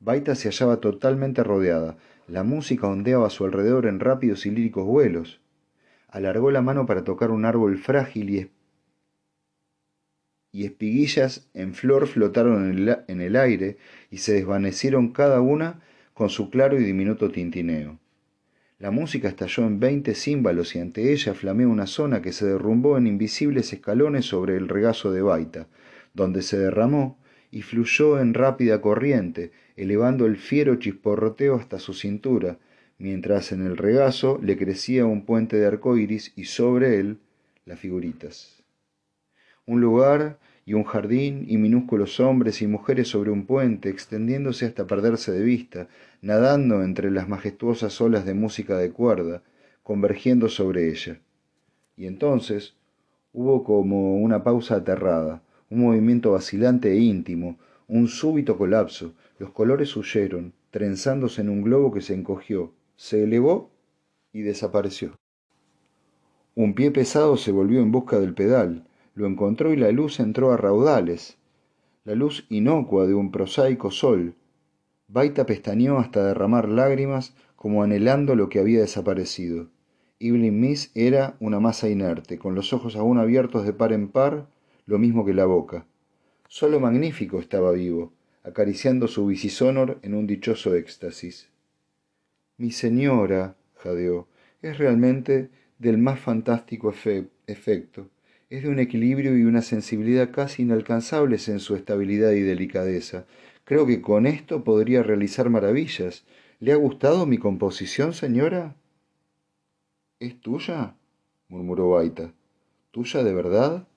Baita 0.00 0.36
se 0.36 0.48
hallaba 0.48 0.78
totalmente 0.78 1.44
rodeada. 1.44 1.98
La 2.26 2.44
música 2.44 2.86
ondeaba 2.86 3.26
a 3.26 3.30
su 3.30 3.44
alrededor 3.44 3.84
en 3.84 4.00
rápidos 4.00 4.46
y 4.46 4.50
líricos 4.52 4.86
vuelos. 4.86 5.42
Alargó 6.08 6.50
la 6.50 6.62
mano 6.62 6.86
para 6.86 7.04
tocar 7.04 7.30
un 7.30 7.44
árbol 7.44 7.76
frágil 7.76 8.30
y, 8.30 8.50
y 10.50 10.64
espiguillas 10.64 11.50
en 11.52 11.74
flor 11.74 12.06
flotaron 12.06 12.64
en 12.64 12.78
el, 12.78 12.98
en 13.06 13.20
el 13.20 13.36
aire 13.36 13.76
y 14.10 14.16
se 14.16 14.32
desvanecieron 14.32 15.12
cada 15.12 15.42
una 15.42 15.82
con 16.14 16.30
su 16.30 16.48
claro 16.48 16.80
y 16.80 16.84
diminuto 16.84 17.30
tintineo. 17.30 17.98
La 18.84 18.90
música 18.90 19.28
estalló 19.28 19.64
en 19.64 19.80
veinte 19.80 20.14
címbalos 20.14 20.76
y 20.76 20.78
ante 20.78 21.10
ella 21.10 21.32
flameó 21.32 21.70
una 21.70 21.86
zona 21.86 22.20
que 22.20 22.32
se 22.32 22.44
derrumbó 22.44 22.98
en 22.98 23.06
invisibles 23.06 23.72
escalones 23.72 24.26
sobre 24.26 24.58
el 24.58 24.68
regazo 24.68 25.10
de 25.10 25.22
Baita, 25.22 25.68
donde 26.12 26.42
se 26.42 26.58
derramó 26.58 27.18
y 27.50 27.62
fluyó 27.62 28.20
en 28.20 28.34
rápida 28.34 28.82
corriente, 28.82 29.52
elevando 29.76 30.26
el 30.26 30.36
fiero 30.36 30.76
chisporroteo 30.76 31.54
hasta 31.54 31.78
su 31.78 31.94
cintura, 31.94 32.58
mientras 32.98 33.52
en 33.52 33.64
el 33.64 33.78
regazo 33.78 34.38
le 34.42 34.58
crecía 34.58 35.06
un 35.06 35.24
puente 35.24 35.56
de 35.56 35.64
arcoíris 35.64 36.34
y 36.36 36.44
sobre 36.44 36.98
él 36.98 37.20
las 37.64 37.80
figuritas. 37.80 38.62
Un 39.64 39.80
lugar 39.80 40.38
y 40.66 40.74
un 40.74 40.84
jardín 40.84 41.44
y 41.48 41.58
minúsculos 41.58 42.20
hombres 42.20 42.62
y 42.62 42.66
mujeres 42.66 43.08
sobre 43.08 43.30
un 43.30 43.46
puente, 43.46 43.90
extendiéndose 43.90 44.66
hasta 44.66 44.86
perderse 44.86 45.32
de 45.32 45.42
vista, 45.42 45.88
nadando 46.22 46.82
entre 46.82 47.10
las 47.10 47.28
majestuosas 47.28 48.00
olas 48.00 48.24
de 48.24 48.34
música 48.34 48.78
de 48.78 48.90
cuerda, 48.90 49.42
convergiendo 49.82 50.48
sobre 50.48 50.88
ella. 50.88 51.20
Y 51.96 52.06
entonces 52.06 52.74
hubo 53.32 53.64
como 53.64 54.16
una 54.16 54.42
pausa 54.42 54.76
aterrada, 54.76 55.42
un 55.68 55.80
movimiento 55.80 56.32
vacilante 56.32 56.92
e 56.92 56.96
íntimo, 56.96 57.58
un 57.86 58.08
súbito 58.08 58.56
colapso, 58.56 59.14
los 59.38 59.50
colores 59.50 59.94
huyeron, 59.96 60.54
trenzándose 60.70 61.42
en 61.42 61.50
un 61.50 61.62
globo 61.62 61.92
que 61.92 62.00
se 62.00 62.14
encogió, 62.14 62.72
se 62.96 63.24
elevó 63.24 63.70
y 64.32 64.42
desapareció. 64.42 65.12
Un 66.54 66.74
pie 66.74 66.90
pesado 66.90 67.36
se 67.36 67.52
volvió 67.52 67.80
en 67.80 67.92
busca 67.92 68.18
del 68.18 68.32
pedal, 68.32 68.84
lo 69.14 69.26
encontró 69.26 69.72
y 69.72 69.76
la 69.76 69.92
luz 69.92 70.18
entró 70.18 70.52
a 70.52 70.56
raudales, 70.56 71.38
la 72.04 72.14
luz 72.14 72.46
inocua 72.50 73.06
de 73.06 73.14
un 73.14 73.30
prosaico 73.30 73.90
sol. 73.90 74.34
Baita 75.08 75.46
pestañeó 75.46 75.98
hasta 75.98 76.24
derramar 76.26 76.68
lágrimas 76.68 77.34
como 77.56 77.82
anhelando 77.82 78.34
lo 78.34 78.48
que 78.48 78.58
había 78.58 78.80
desaparecido. 78.80 79.68
Evelyn 80.18 80.60
Miss 80.60 80.90
era 80.94 81.36
una 81.40 81.60
masa 81.60 81.88
inerte, 81.88 82.38
con 82.38 82.54
los 82.54 82.72
ojos 82.72 82.96
aún 82.96 83.18
abiertos 83.18 83.64
de 83.64 83.72
par 83.72 83.92
en 83.92 84.08
par, 84.08 84.48
lo 84.86 84.98
mismo 84.98 85.24
que 85.24 85.34
la 85.34 85.46
boca. 85.46 85.86
Solo 86.48 86.80
magnífico 86.80 87.38
estaba 87.38 87.72
vivo, 87.72 88.12
acariciando 88.42 89.08
su 89.08 89.26
bicisonor 89.26 89.98
en 90.02 90.14
un 90.14 90.26
dichoso 90.26 90.74
éxtasis. 90.74 91.48
Mi 92.58 92.70
señora, 92.70 93.56
jadeó, 93.76 94.28
es 94.62 94.78
realmente 94.78 95.50
del 95.78 95.98
más 95.98 96.20
fantástico 96.20 96.92
efecto 97.46 98.08
es 98.56 98.62
de 98.62 98.68
un 98.68 98.78
equilibrio 98.78 99.36
y 99.36 99.42
una 99.42 99.62
sensibilidad 99.62 100.30
casi 100.30 100.62
inalcanzables 100.62 101.48
en 101.48 101.58
su 101.58 101.74
estabilidad 101.74 102.30
y 102.32 102.40
delicadeza. 102.40 103.26
Creo 103.64 103.84
que 103.84 104.00
con 104.00 104.26
esto 104.26 104.62
podría 104.62 105.02
realizar 105.02 105.50
maravillas. 105.50 106.24
¿Le 106.60 106.72
ha 106.72 106.76
gustado 106.76 107.26
mi 107.26 107.38
composición, 107.38 108.12
señora? 108.12 108.76
¿Es 110.20 110.40
tuya? 110.40 110.94
murmuró 111.48 111.90
Baita. 111.90 112.32
¿Tuya 112.92 113.24
de 113.24 113.34
verdad? 113.34 113.88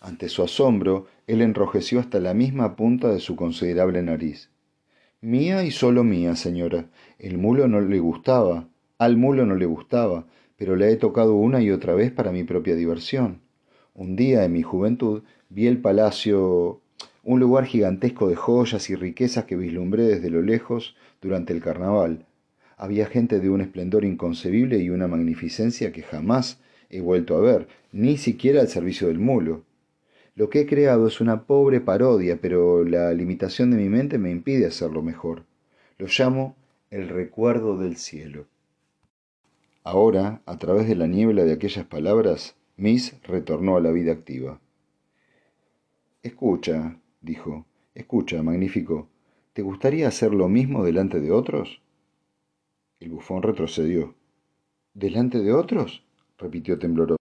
Ante 0.00 0.30
su 0.30 0.42
asombro, 0.42 1.08
él 1.26 1.42
enrojeció 1.42 2.00
hasta 2.00 2.20
la 2.20 2.32
misma 2.32 2.74
punta 2.74 3.12
de 3.12 3.20
su 3.20 3.36
considerable 3.36 4.02
nariz. 4.02 4.48
Mía 5.20 5.62
y 5.64 5.70
solo 5.70 6.04
mía, 6.04 6.34
señora. 6.36 6.88
El 7.18 7.36
mulo 7.36 7.68
no 7.68 7.82
le 7.82 7.98
gustaba. 7.98 8.68
Al 8.96 9.18
mulo 9.18 9.44
no 9.44 9.56
le 9.56 9.66
gustaba 9.66 10.26
pero 10.60 10.76
la 10.76 10.90
he 10.90 10.96
tocado 10.96 11.36
una 11.36 11.62
y 11.62 11.70
otra 11.70 11.94
vez 11.94 12.12
para 12.12 12.32
mi 12.32 12.44
propia 12.44 12.74
diversión. 12.74 13.40
Un 13.94 14.14
día 14.14 14.44
en 14.44 14.52
mi 14.52 14.60
juventud 14.60 15.22
vi 15.48 15.66
el 15.66 15.78
palacio, 15.78 16.82
un 17.24 17.40
lugar 17.40 17.64
gigantesco 17.64 18.28
de 18.28 18.36
joyas 18.36 18.90
y 18.90 18.94
riquezas 18.94 19.44
que 19.44 19.56
vislumbré 19.56 20.02
desde 20.02 20.28
lo 20.28 20.42
lejos 20.42 20.96
durante 21.22 21.54
el 21.54 21.62
carnaval. 21.62 22.26
Había 22.76 23.06
gente 23.06 23.40
de 23.40 23.48
un 23.48 23.62
esplendor 23.62 24.04
inconcebible 24.04 24.76
y 24.80 24.90
una 24.90 25.08
magnificencia 25.08 25.92
que 25.92 26.02
jamás 26.02 26.60
he 26.90 27.00
vuelto 27.00 27.38
a 27.38 27.40
ver, 27.40 27.66
ni 27.90 28.18
siquiera 28.18 28.60
al 28.60 28.68
servicio 28.68 29.08
del 29.08 29.18
mulo. 29.18 29.64
Lo 30.34 30.50
que 30.50 30.60
he 30.60 30.66
creado 30.66 31.06
es 31.06 31.22
una 31.22 31.44
pobre 31.44 31.80
parodia, 31.80 32.38
pero 32.38 32.84
la 32.84 33.14
limitación 33.14 33.70
de 33.70 33.78
mi 33.78 33.88
mente 33.88 34.18
me 34.18 34.30
impide 34.30 34.66
hacerlo 34.66 35.00
mejor. 35.00 35.44
Lo 35.96 36.06
llamo 36.06 36.54
el 36.90 37.08
recuerdo 37.08 37.78
del 37.78 37.96
cielo. 37.96 38.44
Ahora, 39.82 40.42
a 40.44 40.58
través 40.58 40.86
de 40.86 40.94
la 40.94 41.06
niebla 41.06 41.44
de 41.44 41.54
aquellas 41.54 41.86
palabras, 41.86 42.54
Miss 42.76 43.16
retornó 43.22 43.76
a 43.76 43.80
la 43.80 43.90
vida 43.90 44.12
activa. 44.12 44.60
Escucha, 46.22 47.00
dijo, 47.22 47.66
escucha, 47.94 48.42
magnífico, 48.42 49.08
¿te 49.54 49.62
gustaría 49.62 50.06
hacer 50.06 50.34
lo 50.34 50.48
mismo 50.48 50.84
delante 50.84 51.20
de 51.20 51.30
otros? 51.32 51.80
El 53.00 53.10
bufón 53.10 53.42
retrocedió. 53.42 54.14
¿Delante 54.92 55.38
de 55.40 55.54
otros? 55.54 56.04
repitió 56.36 56.78
tembloroso. 56.78 57.16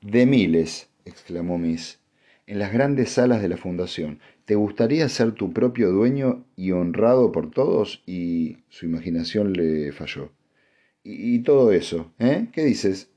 De 0.00 0.26
miles, 0.26 0.90
exclamó 1.04 1.58
Miss, 1.58 2.00
en 2.46 2.58
las 2.58 2.72
grandes 2.72 3.10
salas 3.10 3.40
de 3.40 3.48
la 3.48 3.56
fundación. 3.56 4.18
¿Te 4.46 4.56
gustaría 4.56 5.08
ser 5.08 5.30
tu 5.32 5.52
propio 5.52 5.92
dueño 5.92 6.44
y 6.56 6.72
honrado 6.72 7.30
por 7.30 7.50
todos? 7.50 8.02
Y 8.04 8.58
su 8.68 8.86
imaginación 8.86 9.52
le 9.52 9.92
falló. 9.92 10.30
Y, 11.04 11.40
todo 11.40 11.72
eso, 11.72 12.12
¿eh? 12.18 12.48
¿Qué 12.52 12.64
dices? 12.64 13.10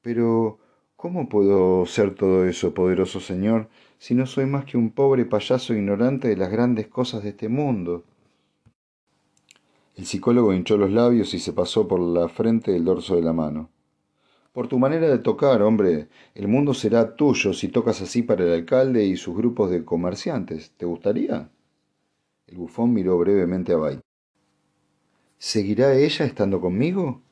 Pero, 0.00 0.58
¿cómo 0.96 1.28
puedo 1.28 1.84
ser 1.86 2.14
todo 2.14 2.46
eso, 2.46 2.72
poderoso 2.72 3.20
señor, 3.20 3.68
si 3.98 4.14
no 4.14 4.26
soy 4.26 4.46
más 4.46 4.64
que 4.64 4.78
un 4.78 4.90
pobre 4.90 5.26
payaso 5.26 5.74
ignorante 5.74 6.28
de 6.28 6.36
las 6.36 6.50
grandes 6.50 6.86
cosas 6.88 7.22
de 7.22 7.30
este 7.30 7.48
mundo? 7.48 8.04
El 9.96 10.06
psicólogo 10.06 10.54
hinchó 10.54 10.78
los 10.78 10.90
labios 10.90 11.34
y 11.34 11.40
se 11.40 11.52
pasó 11.52 11.86
por 11.86 12.00
la 12.00 12.28
frente 12.28 12.74
el 12.74 12.84
dorso 12.84 13.16
de 13.16 13.22
la 13.22 13.32
mano. 13.32 13.68
Por 14.52 14.66
tu 14.66 14.78
manera 14.78 15.08
de 15.08 15.18
tocar, 15.18 15.60
hombre, 15.62 16.08
el 16.34 16.48
mundo 16.48 16.72
será 16.72 17.16
tuyo 17.16 17.52
si 17.52 17.68
tocas 17.68 18.00
así 18.00 18.22
para 18.22 18.44
el 18.44 18.52
alcalde 18.52 19.04
y 19.04 19.16
sus 19.16 19.36
grupos 19.36 19.70
de 19.70 19.84
comerciantes. 19.84 20.72
¿Te 20.76 20.86
gustaría? 20.86 21.50
El 22.46 22.56
bufón 22.56 22.94
miró 22.94 23.18
brevemente 23.18 23.72
a 23.72 23.76
Baita. 23.76 24.07
¿Seguirá 25.38 25.94
ella 25.94 26.26
estando 26.26 26.60
conmigo? 26.60 27.22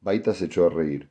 Baita 0.00 0.32
se 0.32 0.46
echó 0.46 0.66
a 0.66 0.70
reír. 0.70 1.10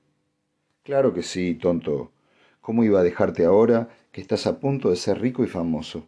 Claro 0.84 1.14
que 1.14 1.22
sí, 1.22 1.54
tonto. 1.54 2.12
¿Cómo 2.60 2.84
iba 2.84 3.00
a 3.00 3.04
dejarte 3.04 3.46
ahora 3.46 3.90
que 4.12 4.22
estás 4.22 4.48
a 4.48 4.60
punto 4.60 4.90
de 4.90 4.96
ser 4.96 5.22
rico 5.22 5.44
y 5.44 5.48
famoso? 5.48 6.08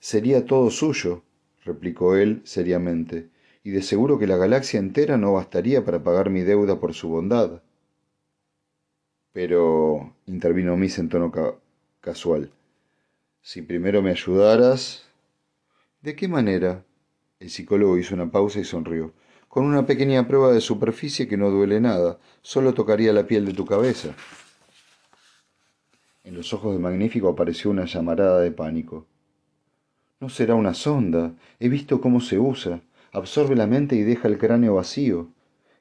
Sería 0.00 0.44
todo 0.44 0.70
suyo, 0.70 1.22
replicó 1.64 2.16
él 2.16 2.42
seriamente 2.44 3.28
y 3.62 3.70
de 3.70 3.82
seguro 3.82 4.18
que 4.18 4.26
la 4.26 4.36
galaxia 4.36 4.80
entera 4.80 5.16
no 5.16 5.34
bastaría 5.34 5.84
para 5.84 6.02
pagar 6.02 6.30
mi 6.30 6.40
deuda 6.40 6.80
por 6.80 6.94
su 6.94 7.08
bondad. 7.08 7.62
Pero, 9.32 10.14
intervino 10.26 10.76
Miss 10.76 10.98
en 10.98 11.08
tono 11.08 11.30
casual, 12.00 12.50
si 13.40 13.62
primero 13.62 14.02
me 14.02 14.10
ayudaras... 14.10 15.04
¿De 16.00 16.14
qué 16.14 16.28
manera? 16.28 16.84
El 17.40 17.50
psicólogo 17.50 17.98
hizo 17.98 18.14
una 18.14 18.30
pausa 18.30 18.60
y 18.60 18.64
sonrió. 18.64 19.12
Con 19.48 19.64
una 19.64 19.86
pequeña 19.86 20.26
prueba 20.26 20.52
de 20.52 20.60
superficie 20.60 21.28
que 21.28 21.36
no 21.36 21.50
duele 21.50 21.80
nada, 21.80 22.18
solo 22.42 22.74
tocaría 22.74 23.12
la 23.12 23.26
piel 23.26 23.46
de 23.46 23.54
tu 23.54 23.64
cabeza. 23.64 24.14
En 26.24 26.34
los 26.34 26.52
ojos 26.52 26.74
de 26.74 26.80
Magnífico 26.80 27.28
apareció 27.28 27.70
una 27.70 27.86
llamarada 27.86 28.40
de 28.40 28.50
pánico. 28.50 29.06
No 30.20 30.28
será 30.28 30.54
una 30.54 30.74
sonda. 30.74 31.32
He 31.60 31.68
visto 31.68 32.00
cómo 32.00 32.20
se 32.20 32.38
usa 32.38 32.82
absorbe 33.12 33.56
la 33.56 33.66
mente 33.66 33.96
y 33.96 34.02
deja 34.02 34.28
el 34.28 34.38
cráneo 34.38 34.74
vacío. 34.74 35.28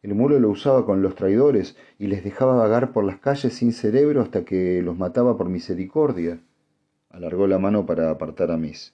El 0.04 0.16
mulo 0.16 0.40
lo 0.40 0.50
usaba 0.50 0.86
con 0.86 1.02
los 1.02 1.16
traidores 1.16 1.76
y 2.00 2.08
les 2.08 2.24
dejaba 2.24 2.56
vagar 2.56 2.92
por 2.92 3.04
las 3.04 3.18
calles 3.18 3.54
sin 3.54 3.74
cerebro 3.74 4.22
hasta 4.22 4.46
que 4.46 4.82
los 4.82 4.98
mataba 4.98 5.38
por 5.38 5.50
misericordia. 5.50 6.40
Alargó 7.10 7.48
la 7.48 7.60
mano 7.60 7.86
para 7.86 8.12
apartar 8.12 8.52
a 8.52 8.58
Miss. 8.58 8.94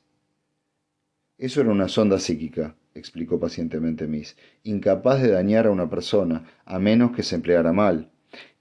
Eso 1.38 1.62
era 1.62 1.72
una 1.72 1.88
sonda 1.88 2.20
psíquica, 2.20 2.76
explicó 2.94 3.40
pacientemente 3.40 4.08
Miss, 4.08 4.38
incapaz 4.64 5.22
de 5.22 5.32
dañar 5.32 5.66
a 5.66 5.72
una 5.72 5.90
persona, 5.90 6.46
a 6.64 6.78
menos 6.78 7.12
que 7.12 7.24
se 7.24 7.36
empleara 7.36 7.74
mal. 7.74 8.12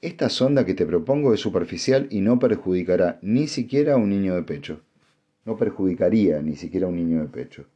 Esta 0.00 0.30
sonda 0.30 0.64
que 0.64 0.74
te 0.74 0.86
propongo 0.86 1.34
es 1.34 1.40
superficial 1.40 2.06
y 2.10 2.20
no 2.20 2.38
perjudicará 2.38 3.18
ni 3.20 3.46
siquiera 3.46 3.94
a 3.94 3.96
un 3.96 4.08
niño 4.08 4.34
de 4.34 4.42
pecho. 4.42 4.80
No 5.44 5.56
perjudicaría 5.56 6.40
ni 6.40 6.56
siquiera 6.56 6.86
a 6.86 6.88
un 6.88 6.96
niño 6.96 7.20
de 7.20 7.28
pecho. 7.28 7.66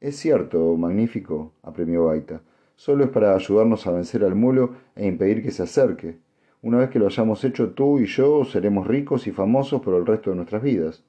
Es 0.00 0.16
cierto, 0.16 0.76
magnífico, 0.76 1.54
apremió 1.62 2.04
Baita. 2.04 2.40
Solo 2.76 3.04
es 3.04 3.10
para 3.10 3.34
ayudarnos 3.34 3.84
a 3.86 3.90
vencer 3.90 4.22
al 4.22 4.36
mulo 4.36 4.76
e 4.94 5.06
impedir 5.08 5.42
que 5.42 5.50
se 5.50 5.64
acerque. 5.64 6.18
Una 6.62 6.78
vez 6.78 6.90
que 6.90 7.00
lo 7.00 7.06
hayamos 7.06 7.42
hecho 7.42 7.70
tú 7.70 7.98
y 7.98 8.06
yo, 8.06 8.44
seremos 8.44 8.86
ricos 8.86 9.26
y 9.26 9.32
famosos 9.32 9.82
por 9.82 9.94
el 9.94 10.06
resto 10.06 10.30
de 10.30 10.36
nuestras 10.36 10.62
vidas. 10.62 11.02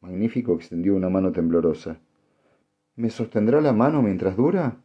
Magnífico 0.00 0.54
extendió 0.54 0.94
una 0.94 1.08
mano 1.08 1.32
temblorosa. 1.32 1.98
¿Me 2.96 3.10
sostendrá 3.10 3.60
la 3.60 3.72
mano 3.72 4.02
mientras 4.02 4.36
dura? 4.36 4.76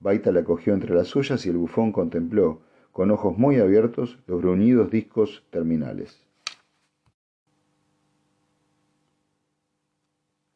Baita 0.00 0.30
la 0.30 0.44
cogió 0.44 0.74
entre 0.74 0.94
las 0.94 1.08
suyas 1.08 1.44
y 1.44 1.48
el 1.48 1.56
bufón 1.56 1.92
contempló, 1.92 2.60
con 2.92 3.10
ojos 3.10 3.36
muy 3.36 3.56
abiertos, 3.56 4.18
los 4.26 4.40
bruñidos 4.40 4.90
discos 4.90 5.44
terminales. 5.50 6.24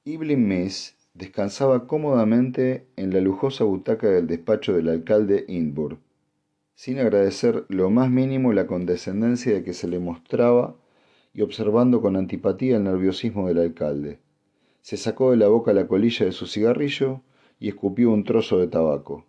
Evelyn 0.05 0.49
Miss 0.49 0.97
descansaba 1.15 1.87
cómodamente 1.87 2.87
en 2.97 3.13
la 3.13 3.21
lujosa 3.21 3.65
butaca 3.65 4.09
del 4.09 4.27
despacho 4.27 4.73
del 4.73 4.89
alcalde 4.89 5.45
Inburg, 5.47 5.99
sin 6.75 6.99
agradecer 6.99 7.65
lo 7.69 7.91
más 7.91 8.11
mínimo 8.11 8.53
la 8.53 8.67
condescendencia 8.67 9.53
de 9.53 9.63
que 9.63 9.75
se 9.75 9.87
le 9.87 9.99
mostraba 9.99 10.77
y 11.35 11.43
observando 11.43 12.01
con 12.01 12.17
antipatía 12.17 12.77
el 12.77 12.85
nerviosismo 12.85 13.49
del 13.49 13.59
alcalde. 13.59 14.21
Se 14.81 14.97
sacó 14.97 15.31
de 15.31 15.37
la 15.37 15.49
boca 15.49 15.73
la 15.73 15.87
colilla 15.87 16.27
de 16.27 16.33
su 16.33 16.47
cigarrillo 16.47 17.23
y 17.59 17.69
escupió 17.69 18.11
un 18.11 18.25
trozo 18.25 18.59
de 18.59 18.69
tabaco. 18.69 19.25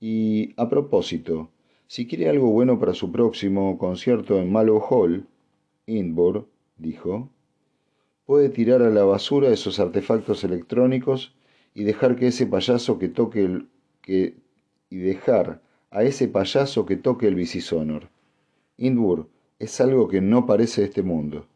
Y, 0.00 0.54
a 0.56 0.68
propósito, 0.68 1.50
si 1.86 2.06
quiere 2.06 2.28
algo 2.28 2.50
bueno 2.50 2.78
para 2.78 2.94
su 2.94 3.10
próximo 3.10 3.78
concierto 3.78 4.38
en 4.38 4.52
Mallow 4.52 4.80
Hall, 4.80 5.26
Inburg, 5.86 6.46
dijo, 6.76 7.30
puede 8.26 8.50
tirar 8.50 8.82
a 8.82 8.90
la 8.90 9.04
basura 9.04 9.48
esos 9.48 9.80
artefactos 9.80 10.44
electrónicos 10.44 11.34
y 11.74 11.84
dejar 11.84 12.16
que 12.16 12.26
ese 12.26 12.46
payaso 12.46 12.98
que 12.98 13.08
toque 13.08 13.44
el 13.44 13.68
que 14.02 14.36
y 14.90 14.96
dejar 14.98 15.62
a 15.90 16.02
ese 16.02 16.28
payaso 16.28 16.86
que 16.86 16.96
toque 16.96 17.26
el 17.26 17.34
bicisonor. 17.34 18.10
Es 19.58 19.80
algo 19.80 20.08
que 20.08 20.20
no 20.20 20.46
parece 20.46 20.82
de 20.82 20.86
este 20.86 21.02
mundo. 21.02 21.46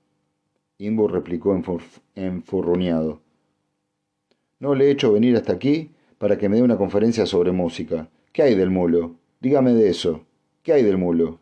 Inbur 0.78 1.12
replicó 1.12 1.56
enfurruñado. 2.16 3.20
No 4.58 4.74
le 4.74 4.86
he 4.86 4.90
hecho 4.90 5.12
venir 5.12 5.36
hasta 5.36 5.52
aquí 5.52 5.90
para 6.18 6.36
que 6.36 6.48
me 6.48 6.56
dé 6.56 6.62
una 6.62 6.76
conferencia 6.76 7.26
sobre 7.26 7.52
música. 7.52 8.08
¿Qué 8.32 8.42
hay 8.42 8.54
del 8.54 8.70
mulo? 8.70 9.16
Dígame 9.40 9.72
de 9.74 9.88
eso. 9.88 10.24
¿Qué 10.62 10.72
hay 10.72 10.82
del 10.82 10.98
mulo? 10.98 11.38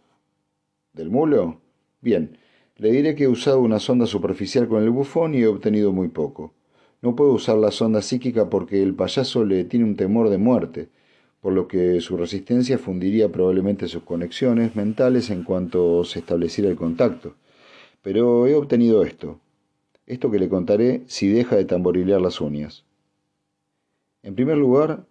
¿Del 0.93 1.11
mulo? 1.11 1.61
Bien, 2.01 2.37
le 2.77 2.91
diré 2.91 3.15
que 3.15 3.25
he 3.25 3.29
usado 3.29 3.61
una 3.61 3.79
sonda 3.79 4.07
superficial 4.07 4.69
con 4.69 4.83
el 4.83 4.91
bufón 4.91 5.35
y 5.35 5.43
he 5.43 5.47
obtenido 5.47 5.93
muy 5.93 6.09
poco. 6.09 6.53
No 7.03 7.17
puedo 7.17 7.33
usar 7.33 7.57
la 7.57 7.71
sonda 7.71 8.03
psíquica 8.03 8.51
porque 8.51 8.83
el 8.83 8.95
payaso 8.95 9.45
le 9.45 9.65
tiene 9.65 9.87
un 9.87 9.97
temor 9.97 10.29
de 10.29 10.39
muerte, 10.39 10.89
por 11.41 11.53
lo 11.53 11.69
que 11.69 12.01
su 12.01 12.17
resistencia 12.17 12.79
fundiría 12.79 13.31
probablemente 13.31 13.89
sus 13.89 14.03
conexiones 14.03 14.77
mentales 14.77 15.31
en 15.31 15.43
cuanto 15.43 16.05
se 16.05 16.19
estableciera 16.19 16.71
el 16.71 16.77
contacto. 16.77 17.35
Pero 18.03 18.47
he 18.47 18.55
obtenido 18.55 19.03
esto. 19.03 19.41
Esto 20.07 20.31
que 20.31 20.39
le 20.39 20.49
contaré 20.49 21.03
si 21.07 21.29
deja 21.29 21.57
de 21.57 21.65
tamborilear 21.65 22.21
las 22.21 22.41
uñas. 22.41 22.85
En 24.23 24.35
primer 24.35 24.59
lugar, 24.59 25.07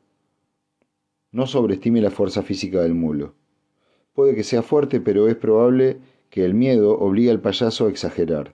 no 1.32 1.48
sobreestime 1.48 2.02
la 2.02 2.12
fuerza 2.12 2.44
física 2.44 2.82
del 2.82 2.94
mulo. 2.94 3.34
Puede 4.14 4.36
que 4.36 4.44
sea 4.44 4.62
fuerte, 4.62 5.00
pero 5.00 5.28
es 5.28 5.36
probable 5.36 5.98
que 6.30 6.46
el 6.46 6.54
miedo 6.54 6.98
obliga 7.00 7.32
al 7.32 7.42
payaso 7.42 7.86
a 7.86 7.90
exagerar. 7.90 8.54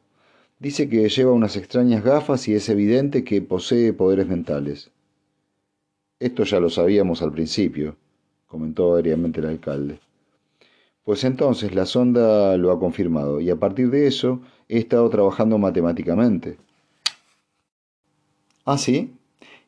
Dice 0.59 0.87
que 0.87 1.09
lleva 1.09 1.33
unas 1.33 1.57
extrañas 1.57 2.03
gafas 2.03 2.47
y 2.47 2.53
es 2.53 2.69
evidente 2.69 3.23
que 3.25 3.41
posee 3.41 3.91
poderes 3.91 4.27
mentales. 4.27 4.91
Esto 6.19 6.43
ya 6.45 6.61
lo 6.61 6.69
sabíamos 6.69 7.21
al 7.21 7.33
principio, 7.33 7.97
comentó 8.47 8.95
aéreamente 8.95 9.41
el 9.41 9.47
alcalde. 9.47 9.99
Pues 11.03 11.25
entonces 11.25 11.75
la 11.75 11.85
sonda 11.85 12.55
lo 12.57 12.71
ha 12.71 12.79
confirmado 12.79 13.41
y 13.41 13.49
a 13.49 13.57
partir 13.57 13.89
de 13.89 14.07
eso 14.07 14.39
he 14.69 14.77
estado 14.77 15.09
trabajando 15.09 15.57
matemáticamente. 15.57 16.57
¿Ah, 18.63 18.77
sí? 18.77 19.13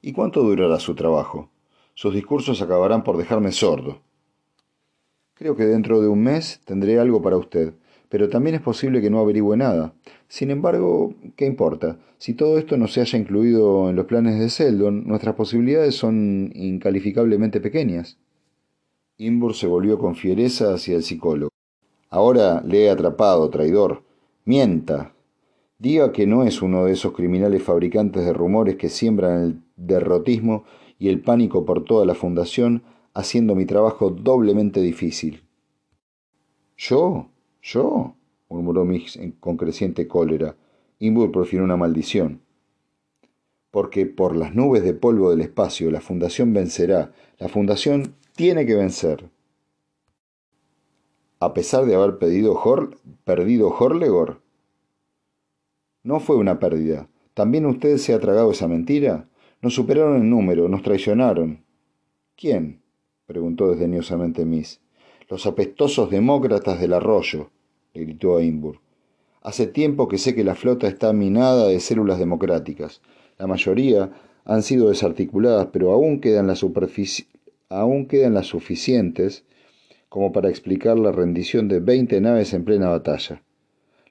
¿Y 0.01 0.13
cuánto 0.13 0.41
durará 0.41 0.79
su 0.79 0.95
trabajo? 0.95 1.49
Sus 1.93 2.13
discursos 2.13 2.61
acabarán 2.61 3.03
por 3.03 3.17
dejarme 3.17 3.51
sordo. 3.51 3.99
Creo 5.33 5.55
que 5.55 5.65
dentro 5.65 6.01
de 6.01 6.07
un 6.07 6.23
mes 6.23 6.61
tendré 6.63 6.97
algo 6.97 7.21
para 7.21 7.37
usted 7.37 7.73
pero 8.09 8.29
también 8.29 8.55
es 8.55 8.61
posible 8.61 9.01
que 9.01 9.09
no 9.09 9.19
averigüe 9.19 9.57
nada. 9.57 9.93
Sin 10.27 10.51
embargo, 10.51 11.13
¿qué 11.35 11.45
importa? 11.45 11.97
Si 12.17 12.33
todo 12.33 12.57
esto 12.57 12.77
no 12.77 12.87
se 12.87 13.01
haya 13.01 13.19
incluido 13.19 13.89
en 13.89 13.95
los 13.95 14.05
planes 14.05 14.39
de 14.39 14.49
Seldon, 14.49 15.05
nuestras 15.07 15.35
posibilidades 15.35 15.95
son 15.95 16.51
incalificablemente 16.55 17.59
pequeñas. 17.59 18.17
Imbur 19.17 19.53
se 19.53 19.67
volvió 19.67 19.97
con 19.97 20.15
fiereza 20.15 20.73
hacia 20.73 20.95
el 20.95 21.03
psicólogo. 21.03 21.51
Ahora 22.09 22.61
le 22.61 22.85
he 22.85 22.89
atrapado, 22.89 23.49
traidor. 23.49 24.03
Mienta. 24.45 25.13
Diga 25.79 26.11
que 26.11 26.25
no 26.25 26.43
es 26.43 26.61
uno 26.61 26.85
de 26.85 26.93
esos 26.93 27.13
criminales 27.13 27.61
fabricantes 27.61 28.25
de 28.25 28.33
rumores 28.33 28.77
que 28.77 28.89
siembran 28.89 29.43
el 29.43 29.61
derrotismo 29.75 30.63
y 30.97 31.09
el 31.09 31.21
pánico 31.21 31.65
por 31.65 31.83
toda 31.83 32.05
la 32.05 32.15
fundación 32.15 32.83
haciendo 33.13 33.55
mi 33.55 33.65
trabajo 33.65 34.09
doblemente 34.09 34.81
difícil. 34.81 35.43
¿Yo? 36.77 37.29
¿Yo? 37.67 38.15
murmuró 38.47 38.85
Miss 38.85 39.19
con 39.41 39.57
creciente 39.57 40.07
cólera. 40.07 40.55
Imbur 40.99 41.33
profirió 41.33 41.65
una 41.65 41.75
maldición. 41.75 42.39
Porque 43.71 44.05
por 44.05 44.37
las 44.37 44.55
nubes 44.55 44.83
de 44.83 44.93
polvo 44.93 45.31
del 45.31 45.41
espacio 45.41 45.91
la 45.91 45.99
fundación 45.99 46.53
vencerá. 46.53 47.11
La 47.39 47.49
fundación 47.49 48.15
tiene 48.37 48.65
que 48.65 48.75
vencer. 48.75 49.29
A 51.41 51.53
pesar 51.53 51.85
de 51.85 51.95
haber 51.95 52.19
pedido 52.19 52.57
perdido 53.25 53.67
Horlegor. 53.77 54.41
No 56.03 56.21
fue 56.21 56.37
una 56.37 56.59
pérdida. 56.59 57.09
¿También 57.33 57.65
usted 57.65 57.97
se 57.97 58.13
ha 58.13 58.19
tragado 58.19 58.51
esa 58.51 58.69
mentira? 58.69 59.27
Nos 59.61 59.73
superaron 59.73 60.15
en 60.15 60.29
número, 60.29 60.69
nos 60.69 60.83
traicionaron. 60.83 61.65
¿Quién? 62.37 62.81
preguntó 63.25 63.69
desdeñosamente 63.69 64.45
Miss. 64.45 64.79
Los 65.29 65.45
apestosos 65.45 66.09
demócratas 66.09 66.79
del 66.79 66.93
arroyo, 66.93 67.51
gritó 67.97 68.37
a. 68.37 68.81
Hace 69.41 69.67
tiempo 69.67 70.07
que 70.07 70.17
sé 70.17 70.35
que 70.35 70.43
la 70.43 70.55
flota 70.55 70.87
está 70.87 71.13
minada 71.13 71.67
de 71.67 71.79
células 71.79 72.19
democráticas. 72.19 73.01
La 73.37 73.47
mayoría 73.47 74.11
han 74.45 74.63
sido 74.63 74.89
desarticuladas, 74.89 75.67
pero 75.71 75.91
aún 75.91 76.19
quedan 76.19 76.47
las, 76.47 76.65
aún 77.69 78.07
quedan 78.07 78.33
las 78.33 78.47
suficientes 78.47 79.45
como 80.09 80.31
para 80.31 80.49
explicar 80.49 80.97
la 80.97 81.11
rendición 81.11 81.67
de 81.67 81.79
veinte 81.79 82.19
naves 82.21 82.53
en 82.53 82.63
plena 82.63 82.89
batalla. 82.89 83.43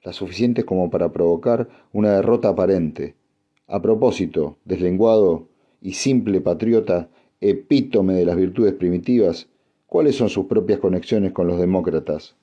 Las 0.03 0.15
suficientes 0.15 0.65
como 0.65 0.89
para 0.89 1.11
provocar 1.11 1.67
una 1.91 2.13
derrota 2.13 2.49
aparente. 2.49 3.15
A 3.67 3.81
propósito, 3.81 4.57
deslenguado 4.63 5.49
y 5.81 5.93
simple 5.93 6.39
patriota, 6.39 7.09
epítome 7.41 8.13
de 8.13 8.25
las 8.25 8.35
virtudes 8.35 8.73
primitivas, 8.73 9.49
¿Cuáles 9.87 10.17
son 10.17 10.27
sus 10.27 10.47
propias 10.47 10.79
conexiones 10.79 11.31
con 11.31 11.47
los 11.47 11.57
demócratas? 11.61 12.35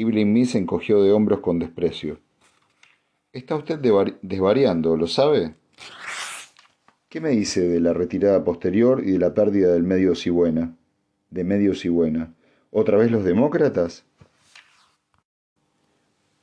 Evelyn 0.00 0.46
se 0.46 0.58
encogió 0.58 1.02
de 1.02 1.12
hombros 1.12 1.40
con 1.40 1.58
desprecio. 1.58 2.18
Está 3.32 3.56
usted 3.56 3.80
desvariando, 4.22 4.96
¿lo 4.96 5.06
sabe? 5.06 5.54
¿Qué 7.08 7.20
me 7.20 7.30
dice 7.30 7.66
de 7.66 7.80
la 7.80 7.92
retirada 7.92 8.44
posterior 8.44 9.02
y 9.04 9.12
de 9.12 9.18
la 9.18 9.34
pérdida 9.34 9.72
del 9.72 9.82
medio 9.82 10.14
Sigüena? 10.14 10.76
De 11.30 11.42
medio 11.42 11.74
Sigüena. 11.74 12.32
¿Otra 12.70 12.96
vez 12.96 13.10
los 13.10 13.24
demócratas? 13.24 14.04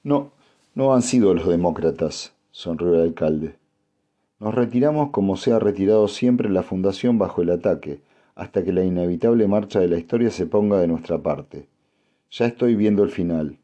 No, 0.03 0.33
no 0.73 0.93
han 0.93 1.01
sido 1.01 1.33
los 1.33 1.47
demócratas, 1.47 2.33
sonrió 2.51 2.95
el 2.95 3.01
alcalde. 3.01 3.55
Nos 4.39 4.53
retiramos 4.53 5.11
como 5.11 5.37
se 5.37 5.53
ha 5.53 5.59
retirado 5.59 6.07
siempre 6.07 6.49
la 6.49 6.61
fundación 6.61 7.17
bajo 7.17 7.41
el 7.41 7.51
ataque, 7.51 8.01
hasta 8.35 8.63
que 8.63 8.73
la 8.73 8.83
inevitable 8.83 9.47
marcha 9.47 9.79
de 9.79 9.87
la 9.87 9.97
historia 9.97 10.29
se 10.29 10.45
ponga 10.45 10.79
de 10.79 10.87
nuestra 10.87 11.19
parte. 11.19 11.67
Ya 12.37 12.47
estoy 12.47 12.75
viendo 12.75 13.01
el 13.01 13.11
final. 13.11 13.59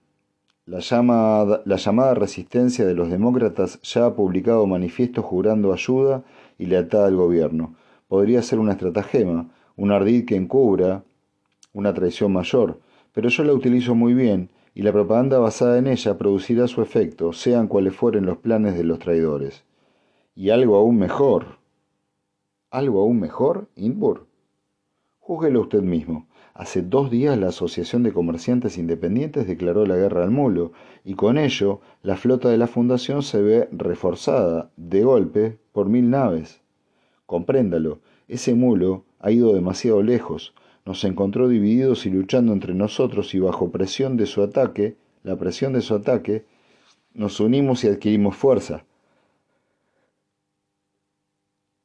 La 0.65 0.79
llamada, 0.79 1.61
la 1.65 1.75
llamada 1.75 2.13
resistencia 2.13 2.85
de 2.85 2.93
los 2.93 3.09
demócratas 3.09 3.81
ya 3.81 4.05
ha 4.05 4.15
publicado 4.15 4.65
manifiestos 4.65 5.25
jurando 5.25 5.73
ayuda 5.73 6.23
y 6.57 6.67
lealtad 6.67 7.05
al 7.05 7.17
gobierno. 7.17 7.75
Podría 8.07 8.41
ser 8.41 8.59
una 8.59 8.71
estratagema, 8.71 9.49
un 9.75 9.91
ardid 9.91 10.23
que 10.23 10.37
encubra 10.37 11.03
una 11.73 11.93
traición 11.93 12.31
mayor, 12.31 12.79
pero 13.11 13.27
yo 13.27 13.43
la 13.43 13.51
utilizo 13.51 13.93
muy 13.93 14.13
bien 14.13 14.49
y 14.73 14.83
la 14.83 14.93
propaganda 14.93 15.37
basada 15.37 15.77
en 15.77 15.87
ella 15.87 16.17
producirá 16.17 16.65
su 16.69 16.81
efecto, 16.81 17.33
sean 17.33 17.67
cuales 17.67 17.93
fueren 17.93 18.25
los 18.25 18.37
planes 18.37 18.77
de 18.77 18.85
los 18.85 18.99
traidores. 18.99 19.65
Y 20.33 20.49
algo 20.49 20.77
aún 20.77 20.97
mejor. 20.97 21.57
¿Algo 22.69 23.01
aún 23.01 23.19
mejor, 23.19 23.67
Inbur? 23.75 24.27
Júguelo 25.19 25.59
usted 25.59 25.81
mismo. 25.81 26.30
Hace 26.53 26.81
dos 26.81 27.09
días 27.09 27.37
la 27.37 27.47
Asociación 27.47 28.03
de 28.03 28.11
Comerciantes 28.11 28.77
Independientes 28.77 29.47
declaró 29.47 29.85
la 29.85 29.95
guerra 29.95 30.23
al 30.23 30.31
mulo, 30.31 30.73
y 31.05 31.13
con 31.13 31.37
ello 31.37 31.79
la 32.03 32.17
flota 32.17 32.49
de 32.49 32.57
la 32.57 32.67
Fundación 32.67 33.23
se 33.23 33.41
ve 33.41 33.69
reforzada, 33.71 34.69
de 34.75 35.03
golpe, 35.03 35.57
por 35.71 35.87
mil 35.87 36.09
naves. 36.09 36.61
Compréndalo, 37.25 37.99
ese 38.27 38.53
mulo 38.53 39.05
ha 39.19 39.31
ido 39.31 39.53
demasiado 39.53 40.03
lejos, 40.03 40.53
nos 40.85 41.03
encontró 41.05 41.47
divididos 41.47 42.05
y 42.05 42.09
luchando 42.09 42.51
entre 42.51 42.73
nosotros 42.73 43.33
y 43.33 43.39
bajo 43.39 43.71
presión 43.71 44.17
de 44.17 44.25
su 44.25 44.41
ataque, 44.41 44.97
la 45.23 45.37
presión 45.37 45.71
de 45.73 45.81
su 45.81 45.95
ataque, 45.95 46.45
nos 47.13 47.39
unimos 47.39 47.83
y 47.83 47.87
adquirimos 47.87 48.35
fuerza. 48.35 48.85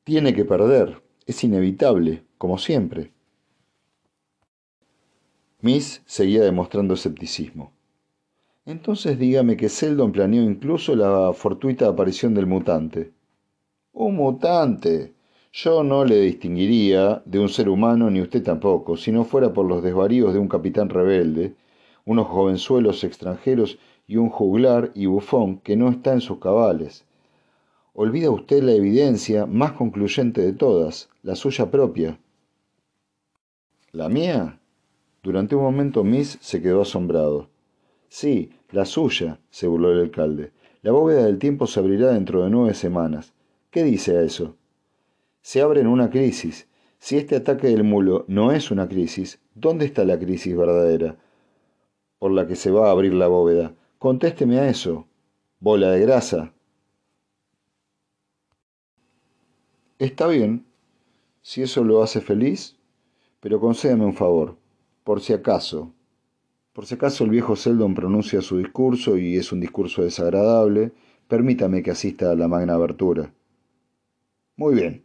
Tiene 0.05 0.35
que 0.35 0.45
perder, 0.45 1.03
es 1.27 1.45
inevitable, 1.45 2.25
como 2.39 2.59
siempre. 2.59 3.16
Miss 5.63 6.03
seguía 6.05 6.43
demostrando 6.43 6.95
escepticismo. 6.95 7.73
Entonces 8.67 9.19
dígame 9.19 9.57
que 9.57 9.69
Seldon 9.69 10.13
planeó 10.13 10.43
incluso 10.43 10.95
la 10.95 11.33
fortuita 11.33 11.89
aparición 11.89 12.35
del 12.35 12.47
mutante. 12.47 13.13
Un 13.93 14.17
mutante. 14.17 15.15
Yo 15.53 15.83
no 15.83 16.05
le 16.05 16.21
distinguiría 16.21 17.23
de 17.25 17.39
un 17.39 17.49
ser 17.49 17.71
humano 17.71 18.11
ni 18.11 18.21
usted 18.21 18.43
tampoco, 18.43 18.97
si 18.99 19.11
no 19.11 19.25
fuera 19.25 19.55
por 19.55 19.65
los 19.67 19.83
desvaríos 19.83 20.35
de 20.35 20.39
un 20.39 20.49
capitán 20.49 20.91
rebelde, 20.91 21.55
unos 22.05 22.27
jovenzuelos 22.27 23.03
extranjeros 23.05 23.79
y 24.07 24.17
un 24.17 24.29
juglar 24.29 24.93
y 24.95 25.07
bufón 25.07 25.59
que 25.61 25.77
no 25.77 25.89
está 25.89 26.13
en 26.13 26.21
sus 26.21 26.39
cabales. 26.39 27.07
Olvida 27.95 28.31
usted 28.31 28.63
la 28.63 28.73
evidencia 28.73 29.47
más 29.47 29.73
concluyente 29.73 30.43
de 30.43 30.53
todas, 30.53 31.09
la 31.23 31.35
suya 31.35 31.71
propia. 31.71 32.19
¿La 33.93 34.11
mía? 34.11 34.61
Durante 35.27 35.57
un 35.57 35.63
momento 35.65 36.05
Miss 36.05 36.39
se 36.41 36.63
quedó 36.63 36.83
asombrado. 36.83 37.51
Sí, 38.09 38.53
la 38.71 38.85
suya, 38.85 39.41
se 39.51 39.67
burló 39.67 39.91
el 39.91 39.99
alcalde. 39.99 40.53
La 40.83 40.93
bóveda 40.93 41.25
del 41.25 41.41
tiempo 41.41 41.67
se 41.67 41.81
abrirá 41.81 42.13
dentro 42.13 42.45
de 42.45 42.51
nueve 42.51 42.75
semanas. 42.75 43.33
¿Qué 43.73 43.83
dice 43.83 44.17
a 44.17 44.23
eso? 44.23 44.55
Se 45.43 45.63
abre 45.63 45.81
en 45.81 45.89
una 45.89 46.11
crisis. 46.11 46.69
Si 47.01 47.17
este 47.17 47.35
ataque 47.35 47.67
del 47.67 47.83
mulo 47.83 48.25
no 48.29 48.53
es 48.53 48.71
una 48.71 48.87
crisis, 48.87 49.41
¿dónde 49.53 49.87
está 49.87 50.05
la 50.05 50.17
crisis 50.17 50.57
verdadera 50.57 51.17
por 52.21 52.31
la 52.31 52.47
que 52.47 52.55
se 52.55 52.71
va 52.71 52.87
a 52.87 52.93
abrir 52.93 53.13
la 53.13 53.27
bóveda? 53.27 53.75
Contésteme 53.99 54.61
a 54.61 54.69
eso. 54.69 55.09
Bola 55.59 55.91
de 55.91 56.03
grasa. 56.03 56.55
Está 59.99 60.29
bien, 60.29 60.67
si 61.43 61.63
eso 61.63 61.83
lo 61.83 62.05
hace 62.05 62.21
feliz, 62.21 62.77
pero 63.41 63.59
concédame 63.59 64.05
un 64.05 64.15
favor 64.15 64.57
por 65.07 65.21
si 65.21 65.33
acaso. 65.33 65.95
Por 66.73 66.85
si 66.85 66.97
acaso 66.97 67.23
el 67.23 67.31
viejo 67.31 67.55
Seldon 67.55 67.95
pronuncia 67.95 68.43
su 68.43 68.59
discurso 68.59 69.17
y 69.17 69.37
es 69.37 69.53
un 69.53 69.61
discurso 69.61 70.03
desagradable, 70.03 70.91
permítame 71.29 71.81
que 71.85 71.93
asista 71.93 72.33
a 72.33 72.35
la 72.35 72.49
magna 72.49 72.75
abertura. 72.75 73.33
Muy 74.57 74.75
bien. 74.75 75.05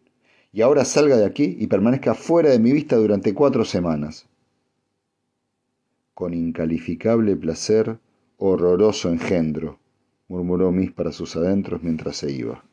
Y 0.51 0.61
ahora 0.61 0.85
salga 0.85 1.17
de 1.17 1.25
aquí 1.25 1.55
y 1.59 1.67
permanezca 1.67 2.15
fuera 2.15 2.49
de 2.49 2.57
mi 2.57 2.71
vista 2.71 2.95
durante 2.95 3.35
cuatro 3.35 3.63
semanas. 3.63 4.27
Con 6.15 6.33
incalificable 6.33 7.35
placer, 7.35 7.99
horroroso 8.37 9.09
engendro, 9.09 9.77
murmuró 10.27 10.71
Miss 10.71 10.91
para 10.91 11.11
sus 11.11 11.35
adentros 11.35 11.83
mientras 11.83 12.15
se 12.15 12.31
iba. 12.31 12.65